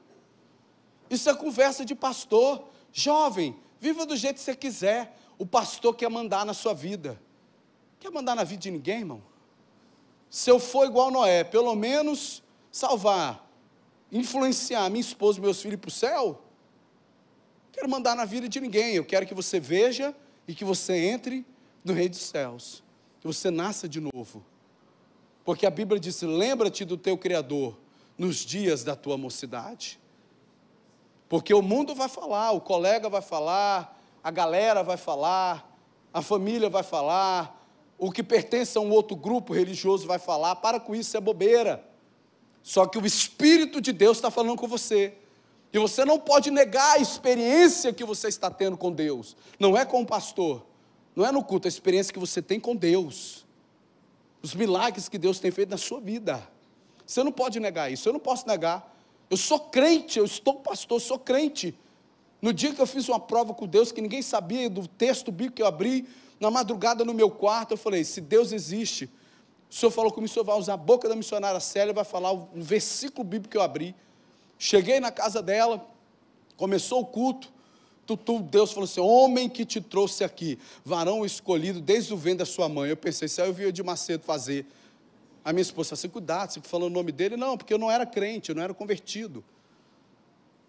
[1.09, 2.63] Isso é conversa de pastor.
[2.93, 5.17] Jovem, viva do jeito que você quiser.
[5.37, 7.19] O pastor quer mandar na sua vida.
[7.99, 9.23] Quer mandar na vida de ninguém, irmão?
[10.29, 13.49] Se eu for igual Noé, pelo menos salvar,
[14.11, 16.41] influenciar minha esposa e meus filhos para o céu,
[17.71, 18.95] quero mandar na vida de ninguém.
[18.95, 20.15] Eu quero que você veja
[20.47, 21.45] e que você entre
[21.83, 22.83] no Rei dos Céus.
[23.19, 24.45] Que você nasça de novo.
[25.43, 27.77] Porque a Bíblia diz: lembra-te do teu Criador
[28.17, 29.99] nos dias da tua mocidade.
[31.29, 35.77] Porque o mundo vai falar, o colega vai falar, a galera vai falar,
[36.13, 37.57] a família vai falar,
[37.97, 40.55] o que pertence a um outro grupo religioso vai falar.
[40.57, 41.83] Para com isso, é bobeira.
[42.63, 45.13] Só que o Espírito de Deus está falando com você.
[45.71, 49.35] E você não pode negar a experiência que você está tendo com Deus.
[49.59, 50.65] Não é com o pastor,
[51.15, 53.45] não é no culto, é a experiência que você tem com Deus.
[54.41, 56.47] Os milagres que Deus tem feito na sua vida.
[57.07, 58.93] Você não pode negar isso, eu não posso negar.
[59.29, 61.73] Eu sou crente, eu estou pastor, sou crente.
[62.41, 65.55] No dia que eu fiz uma prova com Deus, que ninguém sabia do texto bíblico
[65.55, 66.07] que eu abri,
[66.39, 69.09] na madrugada no meu quarto, eu falei: se Deus existe,
[69.69, 72.31] o Senhor falou comigo, o Senhor vai usar a boca da missionária Célia, vai falar
[72.33, 73.95] o versículo bíblico que eu abri.
[74.59, 75.87] Cheguei na casa dela,
[76.57, 77.55] começou o culto.
[78.49, 82.69] Deus falou assim: Homem que te trouxe aqui, varão escolhido desde o vento da sua
[82.69, 82.89] mãe.
[82.89, 84.65] Eu pensei, isso aí eu vi de Macedo fazer.
[85.47, 87.37] A minha esposa assim: cuidado, você falou o nome dele.
[87.37, 89.41] Não, porque eu não era crente, eu não era convertido.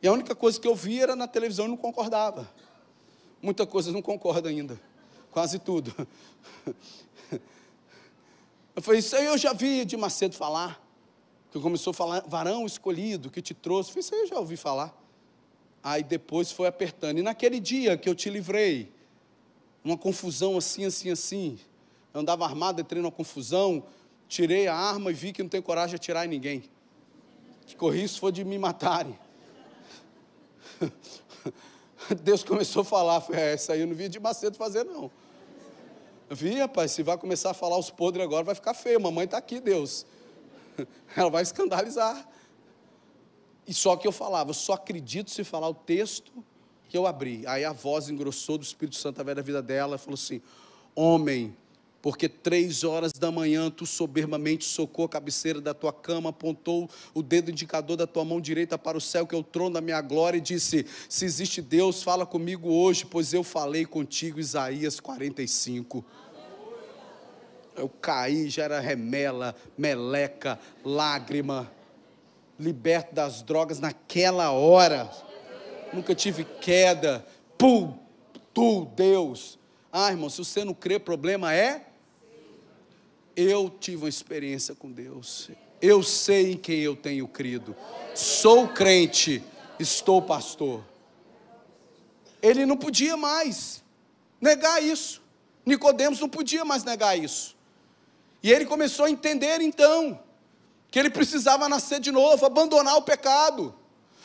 [0.00, 2.48] E a única coisa que eu via era na televisão e não concordava.
[3.42, 4.80] Muita coisa não concorda ainda.
[5.32, 5.92] Quase tudo.
[8.76, 10.80] Eu falei, isso aí eu já vi de Macedo falar.
[11.50, 13.90] Que começou a falar, varão escolhido, que te trouxe.
[13.90, 14.96] Eu falei, isso aí eu já ouvi falar.
[15.82, 17.18] Aí depois foi apertando.
[17.18, 18.92] E naquele dia que eu te livrei,
[19.82, 21.58] uma confusão assim, assim, assim.
[22.14, 23.82] Eu andava armado, entrei numa confusão,
[24.28, 26.64] tirei a arma e vi que não tenho coragem de atirar em ninguém.
[27.66, 29.18] Que corri isso foi de me matarem.
[32.22, 35.10] Deus começou a falar, foi é, essa aí eu não vi de Macedo fazer, não.
[36.30, 39.00] Eu vi, rapaz, se vai começar a falar os podres agora, vai ficar feio.
[39.00, 40.04] Mamãe está aqui, Deus.
[41.16, 42.28] Ela vai escandalizar.
[43.66, 46.32] E só que eu falava, eu só acredito se falar o texto
[46.88, 47.46] que eu abri.
[47.46, 50.40] Aí a voz engrossou do Espírito Santo através da vida dela e falou assim:
[50.94, 51.56] Homem,
[52.00, 57.22] porque três horas da manhã tu soberbamente socou a cabeceira da tua cama, apontou o
[57.22, 60.00] dedo indicador da tua mão direita para o céu, que é o trono da minha
[60.00, 64.38] glória, e disse: Se existe Deus, fala comigo hoje, pois eu falei contigo.
[64.38, 66.04] Isaías 45.
[67.76, 71.70] Eu caí, já era remela, meleca, lágrima,
[72.58, 75.10] liberto das drogas naquela hora.
[75.92, 77.24] Nunca tive queda.
[77.56, 77.98] Pum,
[78.54, 79.58] tu, Deus.
[79.92, 81.87] Ah, irmão, se você não crê, problema é
[83.40, 85.48] eu tive uma experiência com Deus.
[85.80, 87.76] Eu sei em quem eu tenho crido.
[88.12, 89.40] Sou crente,
[89.78, 90.82] estou pastor.
[92.42, 93.84] Ele não podia mais
[94.40, 95.22] negar isso.
[95.64, 97.56] Nicodemos não podia mais negar isso.
[98.42, 100.18] E ele começou a entender então
[100.90, 103.72] que ele precisava nascer de novo, abandonar o pecado.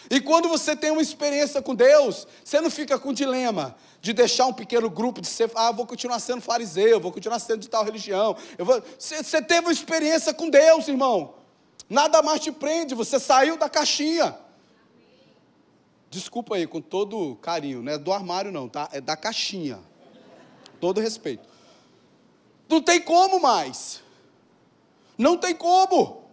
[0.10, 4.48] E quando você tem uma experiência com Deus, você não fica com dilema de deixar
[4.48, 7.86] um pequeno grupo, de ser, ah, vou continuar sendo fariseu, vou continuar sendo de tal
[7.86, 8.36] religião.
[8.60, 8.84] Vou...
[9.00, 11.36] Você, você teve uma experiência com Deus, irmão.
[11.90, 14.38] Nada mais te prende, você saiu da caixinha.
[16.10, 18.90] Desculpa aí, com todo carinho, não é do armário não, tá?
[18.92, 19.80] É da caixinha.
[20.82, 21.48] Todo respeito.
[22.68, 24.02] Não tem como mais.
[25.18, 26.26] Não tem como.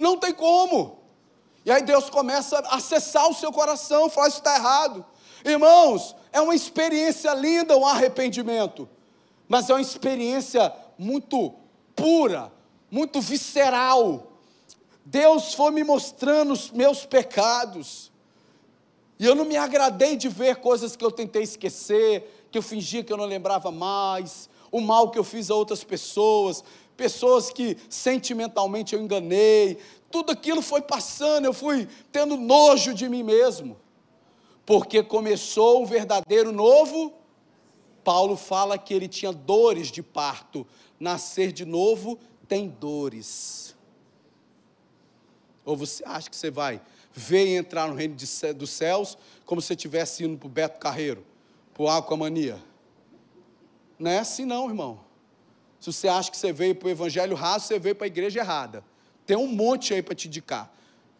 [0.00, 0.98] Não tem como.
[1.64, 5.06] E aí Deus começa a acessar o seu coração, fala, isso está errado.
[5.44, 8.88] Irmãos, é uma experiência linda o arrependimento,
[9.48, 11.54] mas é uma experiência muito
[11.96, 12.52] pura,
[12.90, 14.32] muito visceral.
[15.04, 18.12] Deus foi me mostrando os meus pecados,
[19.18, 23.04] e eu não me agradei de ver coisas que eu tentei esquecer, que eu fingia
[23.04, 26.64] que eu não lembrava mais, o mal que eu fiz a outras pessoas,
[26.96, 29.78] pessoas que sentimentalmente eu enganei,
[30.10, 33.76] tudo aquilo foi passando, eu fui tendo nojo de mim mesmo
[34.72, 37.12] porque começou um verdadeiro novo.
[38.02, 40.66] Paulo fala que ele tinha dores de parto.
[40.98, 42.18] Nascer de novo
[42.48, 43.76] tem dores.
[45.62, 46.80] Ou você acha que você vai
[47.12, 50.80] ver e entrar no reino de, dos céus como se estivesse indo para o Beto
[50.80, 51.22] Carreiro,
[51.74, 52.58] para o Aquamania?
[53.98, 55.00] Não é assim não, irmão.
[55.80, 58.40] Se você acha que você veio para o evangelho raso, você veio para a igreja
[58.40, 58.82] errada.
[59.26, 60.74] Tem um monte aí para te indicar.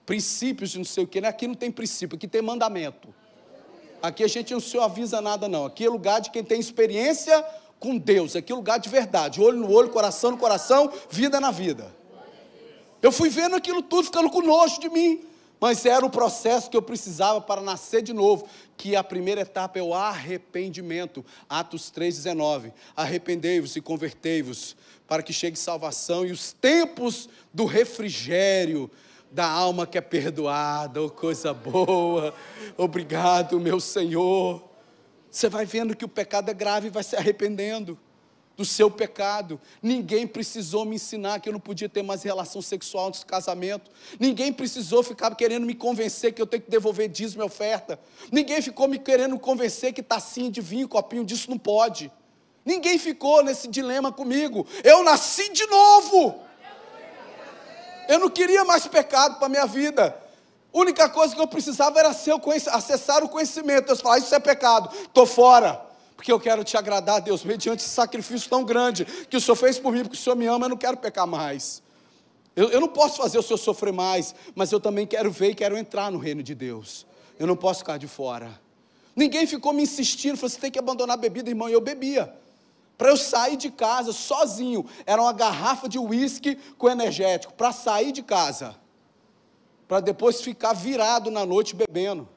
[0.07, 3.14] Princípios de não sei o que, aqui não tem princípio, aqui tem mandamento.
[4.03, 5.64] Aqui a gente não se avisa nada, não.
[5.64, 7.40] Aqui é lugar de quem tem experiência
[7.78, 8.34] com Deus.
[8.34, 9.40] Aqui é lugar de verdade.
[9.40, 11.94] Olho no olho, coração no coração, vida na vida.
[13.00, 15.20] Eu fui vendo aquilo tudo, ficando com nojo de mim.
[15.61, 18.48] Mas era o processo que eu precisava para nascer de novo.
[18.76, 21.24] Que a primeira etapa é o arrependimento.
[21.48, 22.72] Atos 3,19.
[22.96, 24.76] Arrependei-vos e convertei-vos,
[25.07, 28.90] para que chegue salvação e os tempos do refrigério
[29.33, 32.35] da alma que é perdoada, oh coisa boa,
[32.76, 34.62] obrigado, meu Senhor.
[35.30, 37.99] Você vai vendo que o pecado é grave e vai se arrependendo
[38.55, 39.59] do seu pecado.
[39.83, 43.91] Ninguém precisou me ensinar que eu não podia ter mais relação sexual antes do casamento.
[44.20, 47.99] Ninguém precisou ficar querendo me convencer que eu tenho que devolver dízimo e oferta.
[48.30, 52.12] Ninguém ficou me querendo convencer que tacinha de vinho, copinho disso não pode.
[52.64, 54.66] Ninguém ficou nesse dilema comigo.
[54.85, 56.51] Eu nasci de novo.
[58.12, 60.14] Eu não queria mais pecado para a minha vida.
[60.70, 63.86] A única coisa que eu precisava era acessar o conhecimento.
[63.86, 65.80] Deus falar, isso é pecado, estou fora.
[66.14, 69.78] Porque eu quero te agradar, Deus, mediante esse sacrifício tão grande que o Senhor fez
[69.78, 71.82] por mim, porque o Senhor me ama, eu não quero pecar mais.
[72.54, 75.54] Eu, eu não posso fazer o Senhor sofrer mais, mas eu também quero ver e
[75.54, 77.06] quero entrar no reino de Deus.
[77.38, 78.60] Eu não posso ficar de fora.
[79.16, 82.41] Ninguém ficou me insistindo, falou, você tem que abandonar a bebida, irmão, e eu bebia
[83.03, 84.86] para eu sair de casa sozinho.
[85.05, 88.76] Era uma garrafa de uísque com energético, para sair de casa.
[89.88, 92.28] Para depois ficar virado na noite bebendo.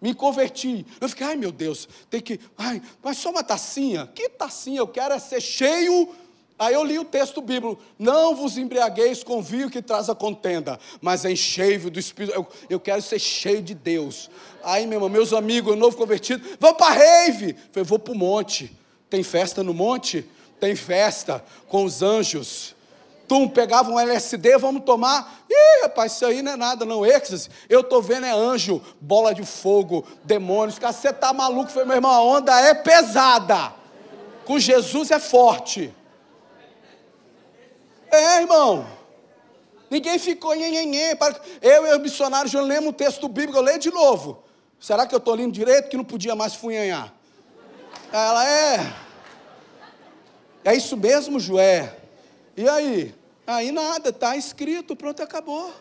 [0.00, 0.86] Me converti.
[1.00, 2.38] Eu fiquei, ai meu Deus, tem que.
[2.56, 4.08] Ai, mas só uma tacinha?
[4.14, 4.78] Que tacinha?
[4.78, 6.14] Eu quero é ser cheio.
[6.56, 10.78] Aí eu li o texto bíblico: Não vos embriagueis com vinho que traz a contenda,
[11.00, 12.32] mas enchei-vos do Espírito.
[12.32, 14.30] Eu, eu, quero ser cheio de Deus.
[14.62, 17.50] Aí, meu irmão, meus amigos, novo convertido, vão para a rave.
[17.50, 18.85] Eu falei, vou para o monte.
[19.08, 20.28] Tem festa no monte?
[20.58, 22.74] Tem festa com os anjos.
[23.28, 25.44] Tum, pegava um LSD, vamos tomar.
[25.50, 27.04] Ih, rapaz, isso aí não é nada, não.
[27.04, 27.48] Êxtase.
[27.68, 30.78] Eu tô vendo é anjo, bola de fogo, demônios.
[30.78, 31.70] Você tá maluco?
[31.70, 33.72] Foi, meu irmão, a onda é pesada.
[34.44, 35.92] Com Jesus é forte.
[38.10, 38.86] É, irmão.
[39.90, 41.16] Ninguém ficou nhenhenhen.
[41.60, 44.42] Eu e o missionário já lemos um texto bíblico, eu leio de novo.
[44.78, 47.15] Será que eu estou lendo direito que não podia mais funhanhar?
[48.12, 48.94] Ela é.
[50.64, 51.96] É isso mesmo, Joé?
[52.56, 53.14] E aí?
[53.46, 55.72] Aí nada, está escrito, pronto, acabou.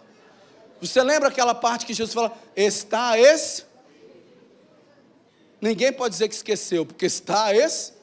[0.80, 3.66] Você lembra aquela parte que Jesus fala, está esse?
[5.60, 7.94] Ninguém pode dizer que esqueceu, porque está esse?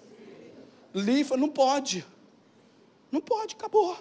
[0.93, 2.05] Livro, não pode.
[3.11, 3.97] Não pode, acabou.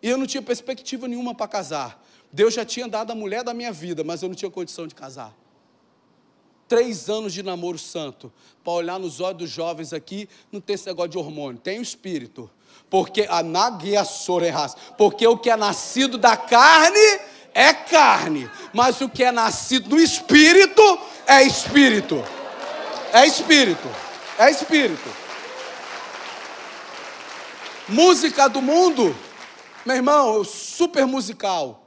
[0.00, 2.02] E eu não tinha perspectiva nenhuma para casar.
[2.32, 4.94] Deus já tinha dado a mulher da minha vida, mas eu não tinha condição de
[4.94, 5.36] casar.
[6.72, 8.32] Três anos de namoro santo.
[8.64, 11.82] Para olhar nos olhos dos jovens aqui, não tem esse negócio de hormônio, tem o
[11.82, 12.50] espírito.
[12.88, 14.74] Porque a nagia sorerras.
[14.96, 17.20] Porque o que é nascido da carne
[17.52, 18.50] é carne.
[18.72, 22.24] Mas o que é nascido do espírito é espírito.
[23.12, 23.88] É espírito.
[24.38, 25.10] É espírito.
[27.86, 29.14] Música do mundo
[29.84, 31.81] meu irmão, super musical.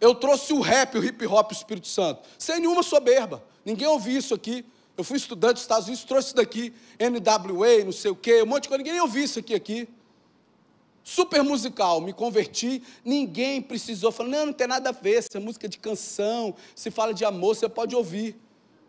[0.00, 3.42] Eu trouxe o rap, o hip hop, o Espírito Santo, sem nenhuma soberba.
[3.64, 4.64] Ninguém ouviu isso aqui.
[4.96, 8.46] Eu fui estudante dos Estados Unidos, trouxe isso daqui, NWA, não sei o quê, um
[8.46, 8.82] monte de coisa.
[8.82, 9.88] Ninguém ouviu isso aqui aqui.
[11.04, 15.38] Super musical, me converti, ninguém precisou falar, não, não tem nada a ver, se é
[15.38, 18.36] música de canção, se fala de amor, você pode ouvir.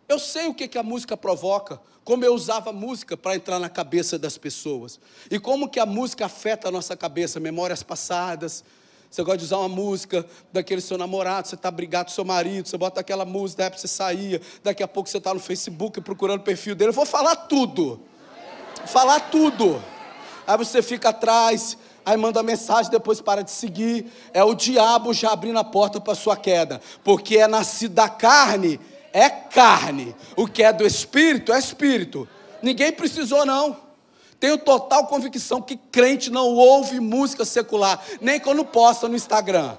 [0.08, 3.58] Eu sei o que, que a música provoca, como eu usava a música para entrar
[3.58, 4.98] na cabeça das pessoas.
[5.30, 8.64] E como que a música afeta a nossa cabeça, memórias passadas.
[9.10, 12.68] Você gosta de usar uma música daquele seu namorado, você está brigado com seu marido,
[12.68, 16.40] você bota aquela música, daí você saía, daqui a pouco você está no Facebook procurando
[16.40, 16.90] o perfil dele.
[16.90, 18.00] Eu vou falar tudo.
[18.86, 19.82] Falar tudo.
[20.46, 24.12] Aí você fica atrás, aí manda mensagem, depois para de seguir.
[24.32, 26.80] É o diabo já abrindo a porta para sua queda.
[27.02, 28.78] Porque é nascido da carne
[29.12, 32.28] é carne, o que é do espírito é espírito.
[32.62, 33.87] Ninguém precisou, não.
[34.40, 39.76] Tenho total convicção que crente não ouve música secular, nem quando posta no Instagram.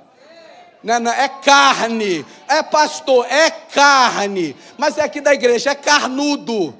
[0.86, 6.74] É, é carne, é pastor, é carne, mas é aqui da igreja, é carnudo.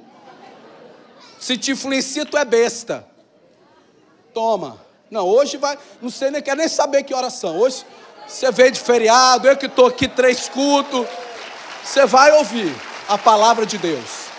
[1.38, 3.06] Se te influencia, tu é besta.
[4.32, 4.78] Toma.
[5.10, 7.58] Não, hoje vai, não sei nem quer nem saber que oração.
[7.58, 7.84] Hoje
[8.26, 11.06] você veio de feriado, eu que estou aqui três cultos.
[11.82, 12.74] Você vai ouvir
[13.08, 14.29] a palavra de Deus.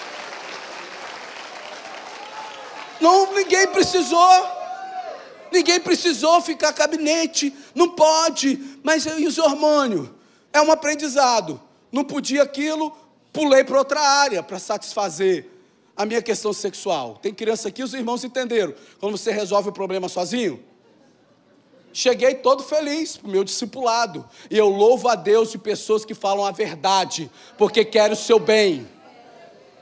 [3.02, 4.62] Não, ninguém precisou.
[5.52, 7.54] Ninguém precisou ficar gabinete.
[7.76, 8.80] Não pode.
[8.84, 10.10] Mas e os hormônios?
[10.54, 11.60] É um aprendizado.
[11.92, 12.96] Não podia aquilo,
[13.34, 15.50] pulei para outra área para satisfazer
[15.96, 17.20] a minha questão sexual.
[17.22, 18.74] Tem criança aqui, os irmãos entenderam.
[19.00, 20.64] Quando você resolve o problema sozinho,
[21.94, 24.28] Cheguei todo feliz para o meu discipulado.
[24.50, 28.40] E eu louvo a Deus de pessoas que falam a verdade, porque querem o seu
[28.40, 28.88] bem.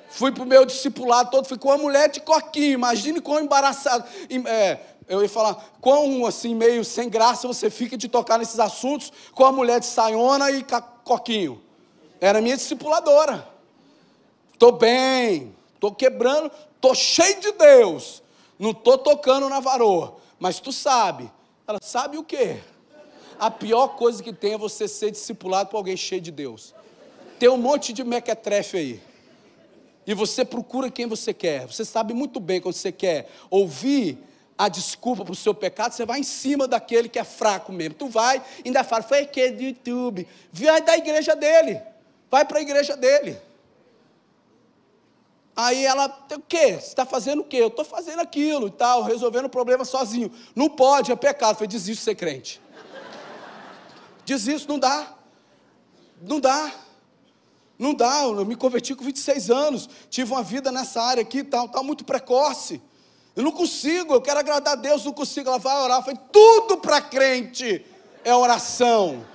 [0.09, 2.73] Fui para o meu discipulado todo, fui com uma mulher de coquinho.
[2.73, 4.05] Imagine quão embaraçado.
[4.47, 9.11] É, eu ia falar, quão assim, meio sem graça você fica de tocar nesses assuntos
[9.33, 10.65] com a mulher de saiona e
[11.03, 11.61] coquinho.
[12.19, 13.47] Era minha discipuladora.
[14.53, 18.21] Estou bem, estou quebrando, estou cheio de Deus.
[18.57, 20.17] Não estou tocando na varoa.
[20.39, 21.31] Mas tu sabe
[21.69, 22.57] ela sabe o quê?
[23.39, 26.73] A pior coisa que tem é você ser discipulado por alguém cheio de Deus.
[27.37, 29.01] Tem um monte de mequetrefe aí.
[30.09, 31.67] E você procura quem você quer.
[31.67, 34.17] Você sabe muito bem quando você quer ouvir
[34.57, 37.93] a desculpa para o seu pecado, você vai em cima daquele que é fraco mesmo.
[37.93, 40.27] Tu vai, ainda fala, foi aquele do YouTube.
[40.51, 41.79] Vai da igreja dele.
[42.27, 43.39] Vai para a igreja dele.
[45.55, 46.71] Aí ela, o quê?
[46.71, 47.57] Você está fazendo o quê?
[47.57, 50.33] Eu estou fazendo aquilo e tal, resolvendo o problema sozinho.
[50.55, 51.55] Não pode, é pecado.
[51.55, 52.59] Foi desisto de ser crente.
[54.25, 55.15] Desisto, não dá.
[56.19, 56.88] Não dá.
[57.79, 58.23] Não dá.
[58.23, 59.89] Eu me converti com 26 anos.
[60.09, 62.81] Tive uma vida nessa área aqui, tal, tal, muito precoce.
[63.35, 65.47] Eu não consigo, eu quero agradar a Deus, não consigo.
[65.47, 66.03] Ela vai orar.
[66.03, 67.85] Foi tudo para crente
[68.23, 69.25] é oração.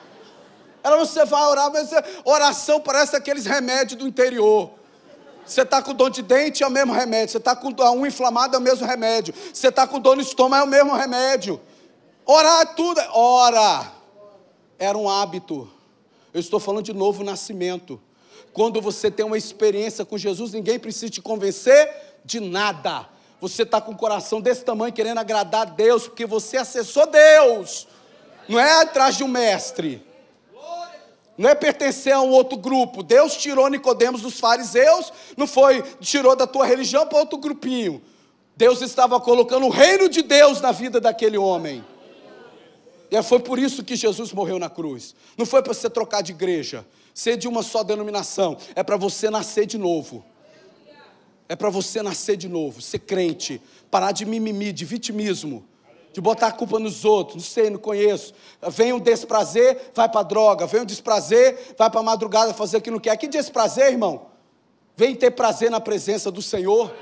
[0.82, 4.70] Ela, você vai orar, mas é, oração parece aqueles remédios do interior.
[5.44, 7.32] Você está com dor de dente, é o mesmo remédio.
[7.32, 9.34] Você está com a unha inflamada, é o mesmo remédio.
[9.52, 11.60] Você está com dor no estômago, é o mesmo remédio.
[12.24, 13.00] Orar é tudo.
[13.12, 13.92] Ora.
[14.78, 15.70] Era um hábito.
[16.32, 18.00] Eu estou falando de novo nascimento.
[18.54, 21.90] Quando você tem uma experiência com Jesus, ninguém precisa te convencer
[22.24, 23.06] de nada.
[23.38, 27.86] Você está com o coração desse tamanho querendo agradar a Deus, porque você acessou Deus.
[28.48, 30.02] Não é atrás de um mestre
[31.36, 33.02] não é pertencer a um outro grupo.
[33.02, 38.00] Deus tirou Nicodemos dos fariseus, não foi tirou da tua religião para outro grupinho.
[38.56, 41.84] Deus estava colocando o reino de Deus na vida daquele homem.
[43.10, 45.14] E foi por isso que Jesus morreu na cruz.
[45.36, 48.58] Não foi para você trocar de igreja, ser de uma só denominação.
[48.74, 50.24] É para você nascer de novo.
[51.48, 55.64] É para você nascer de novo, ser crente, parar de mimimi, de vitimismo,
[56.10, 57.36] de botar a culpa nos outros.
[57.36, 58.34] Não sei, não conheço.
[58.70, 60.66] Vem um desprazer, vai para droga.
[60.66, 63.16] Vem um desprazer, vai para madrugada fazer o que não quer.
[63.16, 64.26] Que desprazer, irmão?
[64.96, 66.92] Vem ter prazer na presença do Senhor.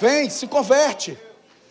[0.00, 1.16] Vem, se converte.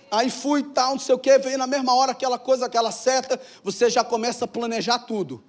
[0.10, 3.40] Aí fui tal, não sei o que, veio na mesma hora aquela coisa, aquela seta,
[3.64, 5.44] você já começa a planejar tudo.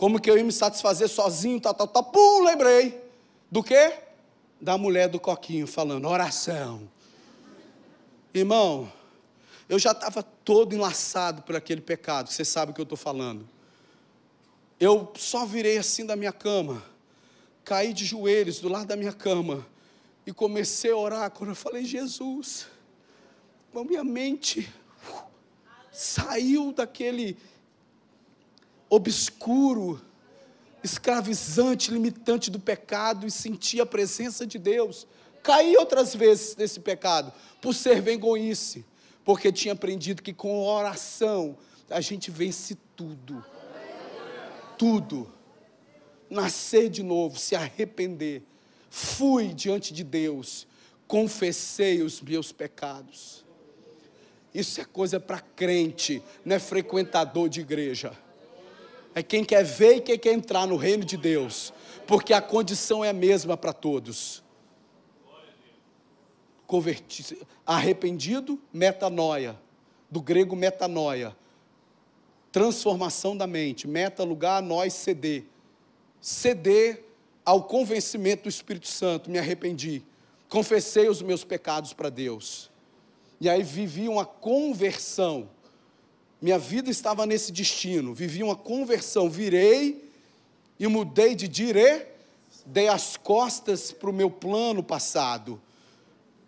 [0.00, 2.04] Como que eu ia me satisfazer sozinho, tal, tal, tal.
[2.04, 3.04] Pum, lembrei.
[3.50, 3.98] Do quê?
[4.58, 6.88] Da mulher do coquinho falando, oração.
[8.32, 8.90] Irmão,
[9.68, 13.46] eu já estava todo enlaçado por aquele pecado, você sabe o que eu estou falando.
[14.80, 16.82] Eu só virei assim da minha cama,
[17.62, 19.66] caí de joelhos do lado da minha cama
[20.26, 22.66] e comecei a orar quando eu falei, Jesus
[23.84, 24.72] minha mente
[25.92, 27.36] saiu daquele
[28.90, 30.02] obscuro,
[30.82, 35.06] escravizante, limitante do pecado e senti a presença de Deus.
[35.42, 37.32] Caí outras vezes nesse pecado,
[37.62, 38.84] por ser vergonhice,
[39.24, 41.56] porque tinha aprendido que com oração
[41.88, 43.44] a gente vence tudo.
[44.76, 45.32] Tudo.
[46.28, 48.42] Nascer de novo, se arrepender.
[48.88, 50.66] Fui diante de Deus,
[51.06, 53.44] confessei os meus pecados.
[54.52, 58.12] Isso é coisa para crente, não é frequentador de igreja.
[59.14, 61.72] É quem quer ver e quem quer entrar no reino de Deus,
[62.06, 64.42] porque a condição é a mesma para todos.
[66.66, 69.56] Converti arrependido, metanoia,
[70.10, 71.36] do grego metanoia,
[72.50, 75.44] transformação da mente, meta, lugar, nós, ceder.
[76.20, 77.04] Ceder
[77.44, 80.02] ao convencimento do Espírito Santo, me arrependi,
[80.48, 82.70] confessei os meus pecados para Deus.
[83.40, 85.48] E aí vivi uma conversão.
[86.40, 88.14] Minha vida estava nesse destino.
[88.14, 89.28] Vivi uma conversão.
[89.28, 90.10] Virei
[90.78, 92.06] e mudei de dire,
[92.64, 95.60] dei as costas para o meu plano passado.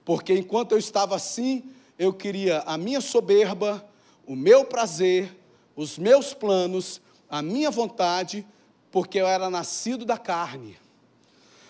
[0.05, 1.65] Porque enquanto eu estava assim,
[1.99, 3.87] eu queria a minha soberba,
[4.27, 5.37] o meu prazer,
[5.77, 8.47] os meus planos, a minha vontade,
[8.91, 10.77] porque eu era nascido da carne.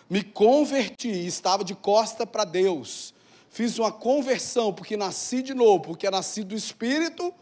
[0.08, 3.12] Me converti, estava de costa para Deus
[3.52, 7.32] fiz uma conversão, porque nasci de novo, porque nasci do Espírito,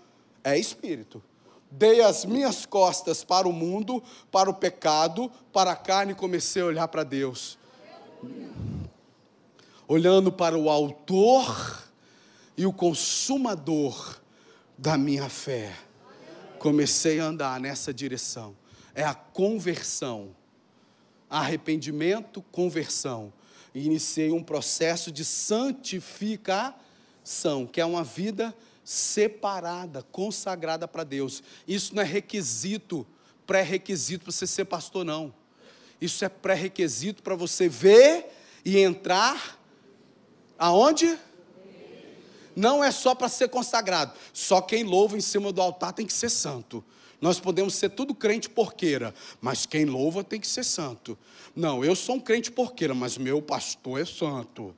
[0.43, 1.23] é Espírito.
[1.71, 6.63] Dei as minhas costas para o mundo, para o pecado, para a carne e comecei
[6.63, 7.59] a olhar para Deus.
[9.87, 11.85] Olhando para o Autor
[12.57, 14.19] e o Consumador
[14.77, 15.73] da minha fé.
[16.59, 18.57] Comecei a andar nessa direção.
[18.95, 20.35] É a conversão.
[21.29, 23.33] Arrependimento, conversão
[23.75, 28.53] e iniciei um processo de santificação, que é uma vida
[28.91, 31.45] separada, consagrada para Deus.
[31.65, 33.07] Isso não é requisito,
[33.47, 35.33] pré-requisito para você ser pastor, não.
[36.01, 38.27] Isso é pré-requisito para você ver
[38.65, 39.61] e entrar
[40.59, 41.17] aonde?
[42.57, 44.13] Não é só para ser consagrado.
[44.33, 46.85] Só quem louva em cima do altar tem que ser santo.
[47.21, 51.17] Nós podemos ser tudo crente porqueira, mas quem louva tem que ser santo.
[51.55, 54.75] Não, eu sou um crente porqueira, mas meu pastor é santo.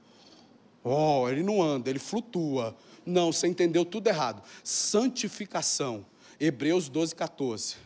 [0.84, 2.76] Oh, ele não anda, ele flutua.
[3.04, 4.42] Não, você entendeu tudo errado.
[4.62, 6.04] Santificação.
[6.38, 7.76] Hebreus 12, 14.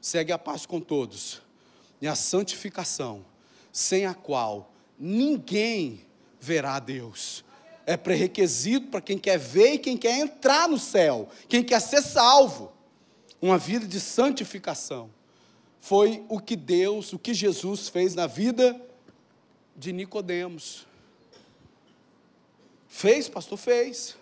[0.00, 1.42] Segue a paz com todos.
[2.00, 3.24] E a santificação,
[3.72, 6.00] sem a qual ninguém
[6.40, 7.44] verá Deus.
[7.84, 12.02] É pré-requisito para quem quer ver e quem quer entrar no céu, quem quer ser
[12.02, 12.72] salvo
[13.40, 15.10] uma vida de santificação.
[15.80, 18.80] Foi o que Deus, o que Jesus fez na vida
[19.76, 20.86] de Nicodemos.
[22.88, 24.16] Fez, pastor, fez.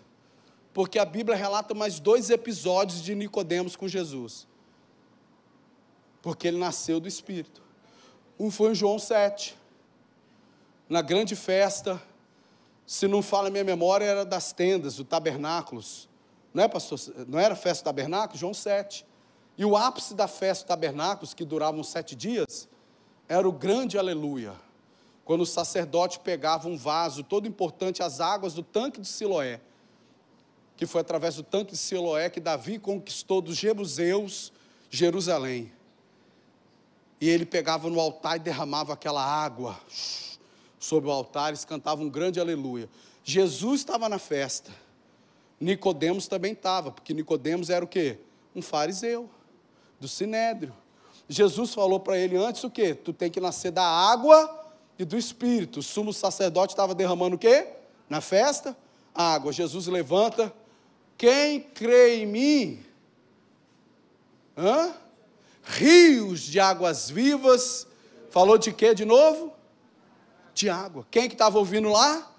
[0.74, 4.48] Porque a Bíblia relata mais dois episódios de Nicodemos com Jesus.
[6.20, 7.62] Porque ele nasceu do Espírito.
[8.38, 9.56] Um foi em João 7.
[10.88, 12.02] Na grande festa,
[12.84, 16.08] se não fala a minha memória, era das tendas, do tabernáculos.
[16.52, 16.98] Não é, pastor?
[17.28, 18.36] Não era festa do tabernáculo?
[18.36, 19.06] João 7.
[19.56, 22.68] E o ápice da festa do tabernáculos, que duravam sete dias,
[23.28, 24.54] era o grande aleluia.
[25.24, 29.60] Quando o sacerdote pegava um vaso todo importante, as águas do tanque de Siloé,
[30.86, 34.52] que foi através do tanque de Siloé que Davi conquistou dos jebuseus
[34.90, 35.72] Jerusalém.
[37.20, 39.78] E ele pegava no altar e derramava aquela água
[40.78, 42.88] sobre o altar, eles cantavam um grande aleluia.
[43.24, 44.70] Jesus estava na festa.
[45.58, 48.18] Nicodemos também estava, porque Nicodemos era o quê?
[48.54, 49.30] Um fariseu
[49.98, 50.74] do sinédrio.
[51.26, 52.94] Jesus falou para ele antes o quê?
[52.94, 54.62] Tu tem que nascer da água
[54.98, 55.80] e do espírito.
[55.80, 57.68] O sumo sacerdote estava derramando o quê?
[58.06, 58.76] Na festa?
[59.14, 59.50] Água.
[59.50, 60.52] Jesus levanta.
[61.16, 62.84] Quem crê em mim,
[64.56, 64.94] Hã?
[65.62, 67.86] Rios de águas vivas.
[68.30, 69.52] Falou de quê de novo?
[70.54, 71.06] De água.
[71.10, 72.32] Quem que estava ouvindo lá?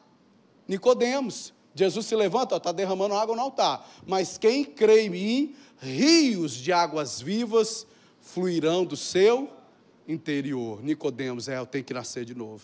[0.67, 1.53] Nicodemos.
[1.73, 3.89] Jesus se levanta, está derramando água no altar.
[4.07, 7.85] Mas quem crê em mim, rios de águas vivas
[8.21, 9.49] fluirão do seu
[10.07, 10.81] interior.
[10.81, 12.63] Nicodemos, é, eu tenho que nascer de novo.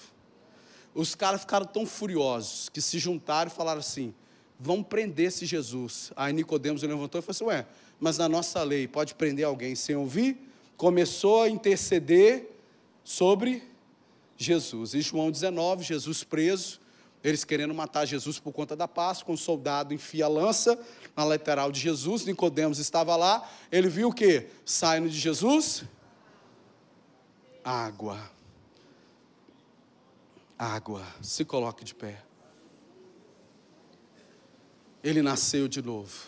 [0.94, 4.14] Os caras ficaram tão furiosos que se juntaram e falaram assim:
[4.62, 6.12] vamos prender esse Jesus.
[6.16, 7.66] Aí Nicodemos levantou e falou assim: ué,
[8.00, 10.38] mas na nossa lei pode prender alguém sem ouvir?
[10.78, 12.50] Começou a interceder
[13.04, 13.64] sobre
[14.38, 14.94] Jesus.
[14.94, 16.80] Em João 19, Jesus preso,
[17.24, 20.80] eles querendo matar Jesus por conta da Páscoa, um soldado enfia a lança
[21.16, 24.48] na lateral de Jesus, Nicodemos estava lá, ele viu o que?
[24.66, 25.84] Saindo de Jesus?
[27.64, 28.20] Água.
[30.58, 31.06] Água.
[31.22, 32.31] Se coloque de pé.
[35.04, 36.28] Ele nasceu de novo.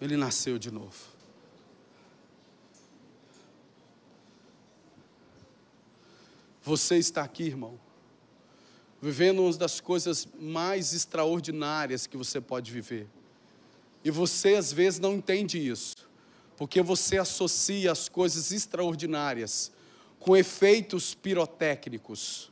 [0.00, 1.12] Ele nasceu de novo.
[6.62, 7.78] Você está aqui, irmão,
[9.00, 13.08] vivendo uma das coisas mais extraordinárias que você pode viver.
[14.04, 15.96] E você às vezes não entende isso,
[16.56, 19.72] porque você associa as coisas extraordinárias
[20.20, 22.50] com efeitos pirotécnicos.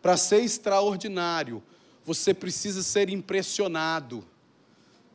[0.00, 1.62] Para ser extraordinário,
[2.04, 4.24] você precisa ser impressionado.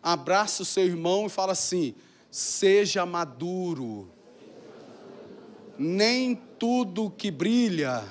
[0.01, 1.93] Abraça o seu irmão e fala assim:
[2.31, 4.09] seja maduro.
[5.77, 8.03] Nem tudo que brilha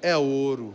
[0.00, 0.74] é ouro.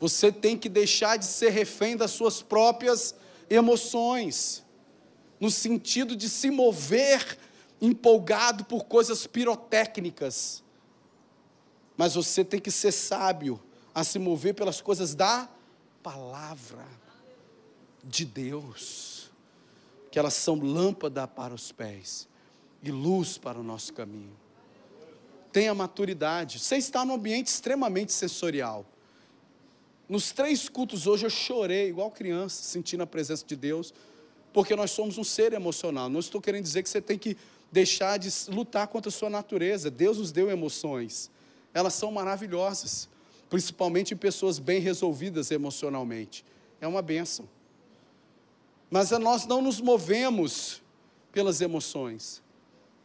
[0.00, 3.14] Você tem que deixar de ser refém das suas próprias
[3.48, 4.64] emoções,
[5.38, 7.38] no sentido de se mover
[7.80, 10.62] empolgado por coisas pirotécnicas.
[11.96, 13.60] Mas você tem que ser sábio
[13.94, 15.48] a se mover pelas coisas da
[16.02, 16.86] palavra
[18.02, 19.30] de Deus,
[20.10, 22.28] que elas são lâmpada para os pés
[22.82, 24.36] e luz para o nosso caminho.
[25.52, 26.58] Tenha maturidade.
[26.58, 28.86] Você está num ambiente extremamente sensorial.
[30.08, 33.94] Nos três cultos hoje eu chorei, igual criança, sentindo a presença de Deus,
[34.52, 36.08] porque nós somos um ser emocional.
[36.08, 37.36] Não estou querendo dizer que você tem que
[37.70, 39.90] deixar de lutar contra a sua natureza.
[39.90, 41.30] Deus nos deu emoções.
[41.72, 43.08] Elas são maravilhosas,
[43.52, 46.42] principalmente em pessoas bem resolvidas emocionalmente.
[46.80, 47.46] É uma benção.
[48.90, 50.80] Mas nós não nos movemos
[51.30, 52.42] pelas emoções,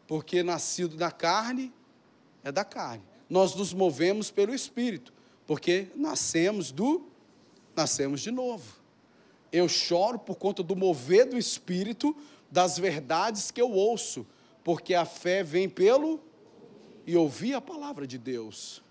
[0.07, 1.73] porque nascido da carne
[2.45, 3.03] é da carne.
[3.29, 5.11] Nós nos movemos pelo espírito
[5.45, 7.05] porque nascemos do
[7.75, 8.77] nascemos de novo.
[9.51, 12.15] Eu choro por conta do mover do espírito
[12.49, 14.25] das verdades que eu ouço,
[14.63, 16.21] porque a fé vem pelo
[17.05, 18.86] e ouvir a palavra de Deus.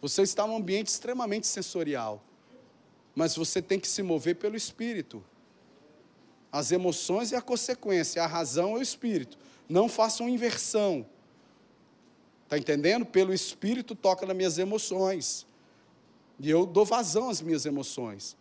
[0.00, 2.22] Você está num ambiente extremamente sensorial,
[3.14, 5.24] mas você tem que se mover pelo espírito.
[6.52, 9.38] As emoções é a consequência, a razão é o espírito.
[9.68, 11.06] Não façam inversão.
[12.44, 13.04] Está entendendo?
[13.04, 15.46] Pelo espírito toca nas minhas emoções.
[16.38, 18.36] E eu dou vazão às minhas emoções.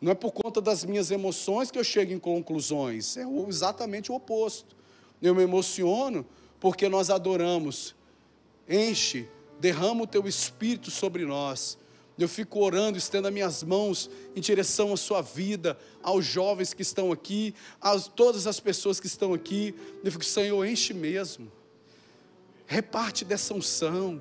[0.00, 4.14] Não é por conta das minhas emoções que eu chego em conclusões, é exatamente o
[4.14, 4.74] oposto.
[5.20, 6.26] Eu me emociono
[6.58, 7.94] porque nós adoramos.
[8.68, 9.28] Enche,
[9.60, 11.78] derrama o teu espírito sobre nós.
[12.18, 16.82] Eu fico orando, estendo as minhas mãos em direção à sua vida, aos jovens que
[16.82, 19.74] estão aqui, a todas as pessoas que estão aqui.
[20.04, 21.50] Eu fico, Senhor, enche mesmo.
[22.66, 24.20] Reparte dessa unção.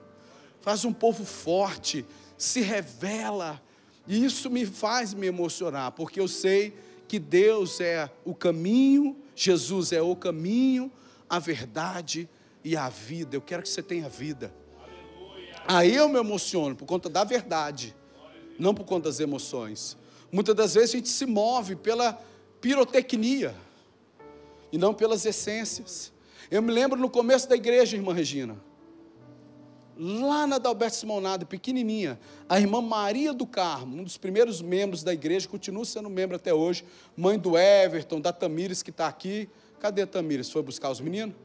[0.62, 2.06] Faz um povo forte,
[2.38, 3.62] se revela.
[4.08, 6.74] E isso me faz me emocionar, porque eu sei
[7.08, 10.92] que Deus é o caminho, Jesus é o caminho,
[11.30, 12.30] a verdade
[12.64, 13.36] e a vida.
[13.36, 14.54] Eu quero que você tenha vida.
[15.68, 17.96] Aí eu me emociono por conta da verdade,
[18.58, 19.98] não por conta das emoções.
[20.32, 22.20] Muitas das vezes a gente se move pela
[22.60, 23.56] pirotecnia
[24.72, 26.12] e não pelas essências.
[26.50, 28.58] Eu me lembro no começo da igreja, irmã Regina
[30.00, 32.18] lá na Dalberto Simonado, pequenininha,
[32.48, 36.54] a irmã Maria do Carmo, um dos primeiros membros da igreja, continua sendo membro até
[36.54, 36.86] hoje,
[37.18, 39.50] mãe do Everton, da Tamires que está aqui.
[39.78, 40.50] Cadê a Tamires?
[40.50, 41.36] Foi buscar os meninos?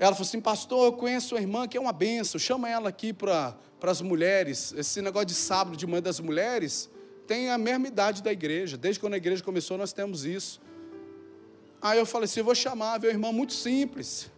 [0.00, 3.12] Ela falou assim, pastor, eu conheço uma irmã que é uma benção, chama ela aqui
[3.12, 4.72] para as mulheres.
[4.72, 6.88] Esse negócio de sábado de mãe das mulheres
[7.26, 8.78] tem a mesma idade da igreja.
[8.78, 10.58] Desde quando a igreja começou, nós temos isso.
[11.82, 14.30] Aí eu falei assim, eu vou chamar, viu, irmã muito simples.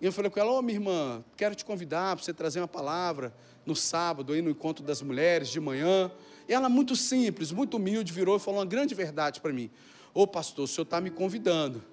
[0.00, 2.58] E eu falei com ela: Ô oh, minha irmã, quero te convidar para você trazer
[2.58, 3.32] uma palavra
[3.64, 6.10] no sábado, aí no encontro das mulheres, de manhã.
[6.48, 9.70] E ela, muito simples, muito humilde, virou e falou uma grande verdade para mim:
[10.12, 11.84] Ô oh, pastor, o senhor está me convidando,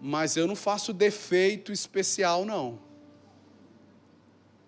[0.00, 2.78] mas eu não faço defeito especial, não.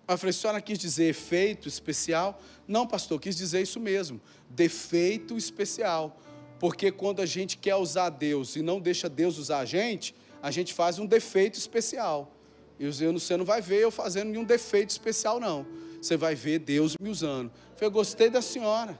[0.07, 2.39] Eu falei: a senhora quis dizer efeito especial?
[2.67, 6.17] Não, pastor, quis dizer isso mesmo, defeito especial
[6.59, 10.49] Porque quando a gente quer usar Deus e não deixa Deus usar a gente, a
[10.49, 12.31] gente faz um defeito especial.
[12.79, 15.65] E você não vai ver eu fazendo nenhum defeito especial, não.
[16.01, 17.51] Você vai ver Deus me usando.
[17.81, 18.97] Eu gostei da senhora.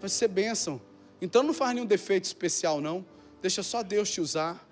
[0.00, 0.80] Vai ser bênção.
[1.20, 3.04] Então não faz nenhum defeito especial, não.
[3.42, 4.63] Deixa só Deus te usar.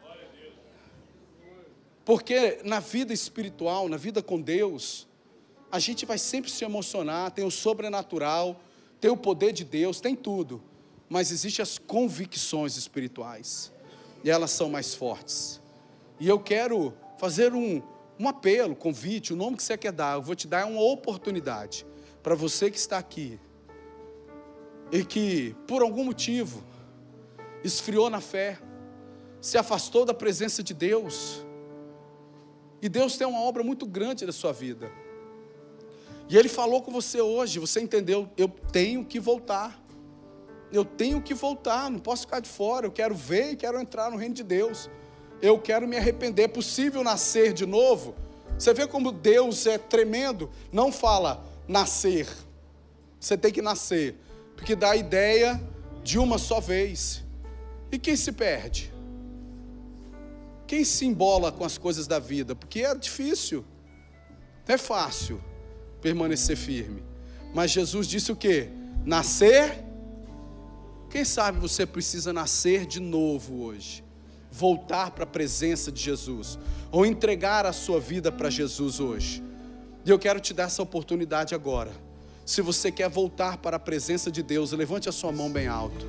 [2.04, 5.06] Porque na vida espiritual, na vida com Deus,
[5.70, 8.60] a gente vai sempre se emocionar, tem o sobrenatural,
[9.00, 10.62] tem o poder de Deus, tem tudo.
[11.08, 13.72] Mas existem as convicções espirituais.
[14.24, 15.60] E elas são mais fortes.
[16.18, 17.82] E eu quero fazer um,
[18.18, 20.14] um apelo, convite, o nome que você quer dar.
[20.14, 21.86] Eu vou te dar uma oportunidade
[22.22, 23.38] para você que está aqui
[24.92, 26.62] e que, por algum motivo,
[27.64, 28.58] esfriou na fé,
[29.40, 31.44] se afastou da presença de Deus.
[32.82, 34.90] E Deus tem uma obra muito grande na sua vida.
[36.28, 38.28] E Ele falou com você hoje, você entendeu?
[38.36, 39.80] Eu tenho que voltar.
[40.72, 42.86] Eu tenho que voltar, não posso ficar de fora.
[42.86, 44.90] Eu quero ver e quero entrar no reino de Deus.
[45.40, 46.42] Eu quero me arrepender.
[46.42, 48.16] É possível nascer de novo?
[48.58, 50.50] Você vê como Deus é tremendo?
[50.72, 52.26] Não fala nascer.
[53.20, 54.16] Você tem que nascer.
[54.56, 55.60] Porque dá a ideia
[56.02, 57.22] de uma só vez.
[57.92, 58.91] E quem se perde?
[60.72, 62.54] Quem se embola com as coisas da vida?
[62.54, 63.62] Porque é difícil.
[64.66, 65.38] Não é fácil
[66.00, 67.02] permanecer firme.
[67.52, 68.70] Mas Jesus disse o que?
[69.04, 69.84] Nascer.
[71.10, 74.02] Quem sabe você precisa nascer de novo hoje.
[74.50, 76.58] Voltar para a presença de Jesus.
[76.90, 79.44] Ou entregar a sua vida para Jesus hoje.
[80.06, 81.92] E eu quero te dar essa oportunidade agora.
[82.46, 86.08] Se você quer voltar para a presença de Deus, levante a sua mão bem alto.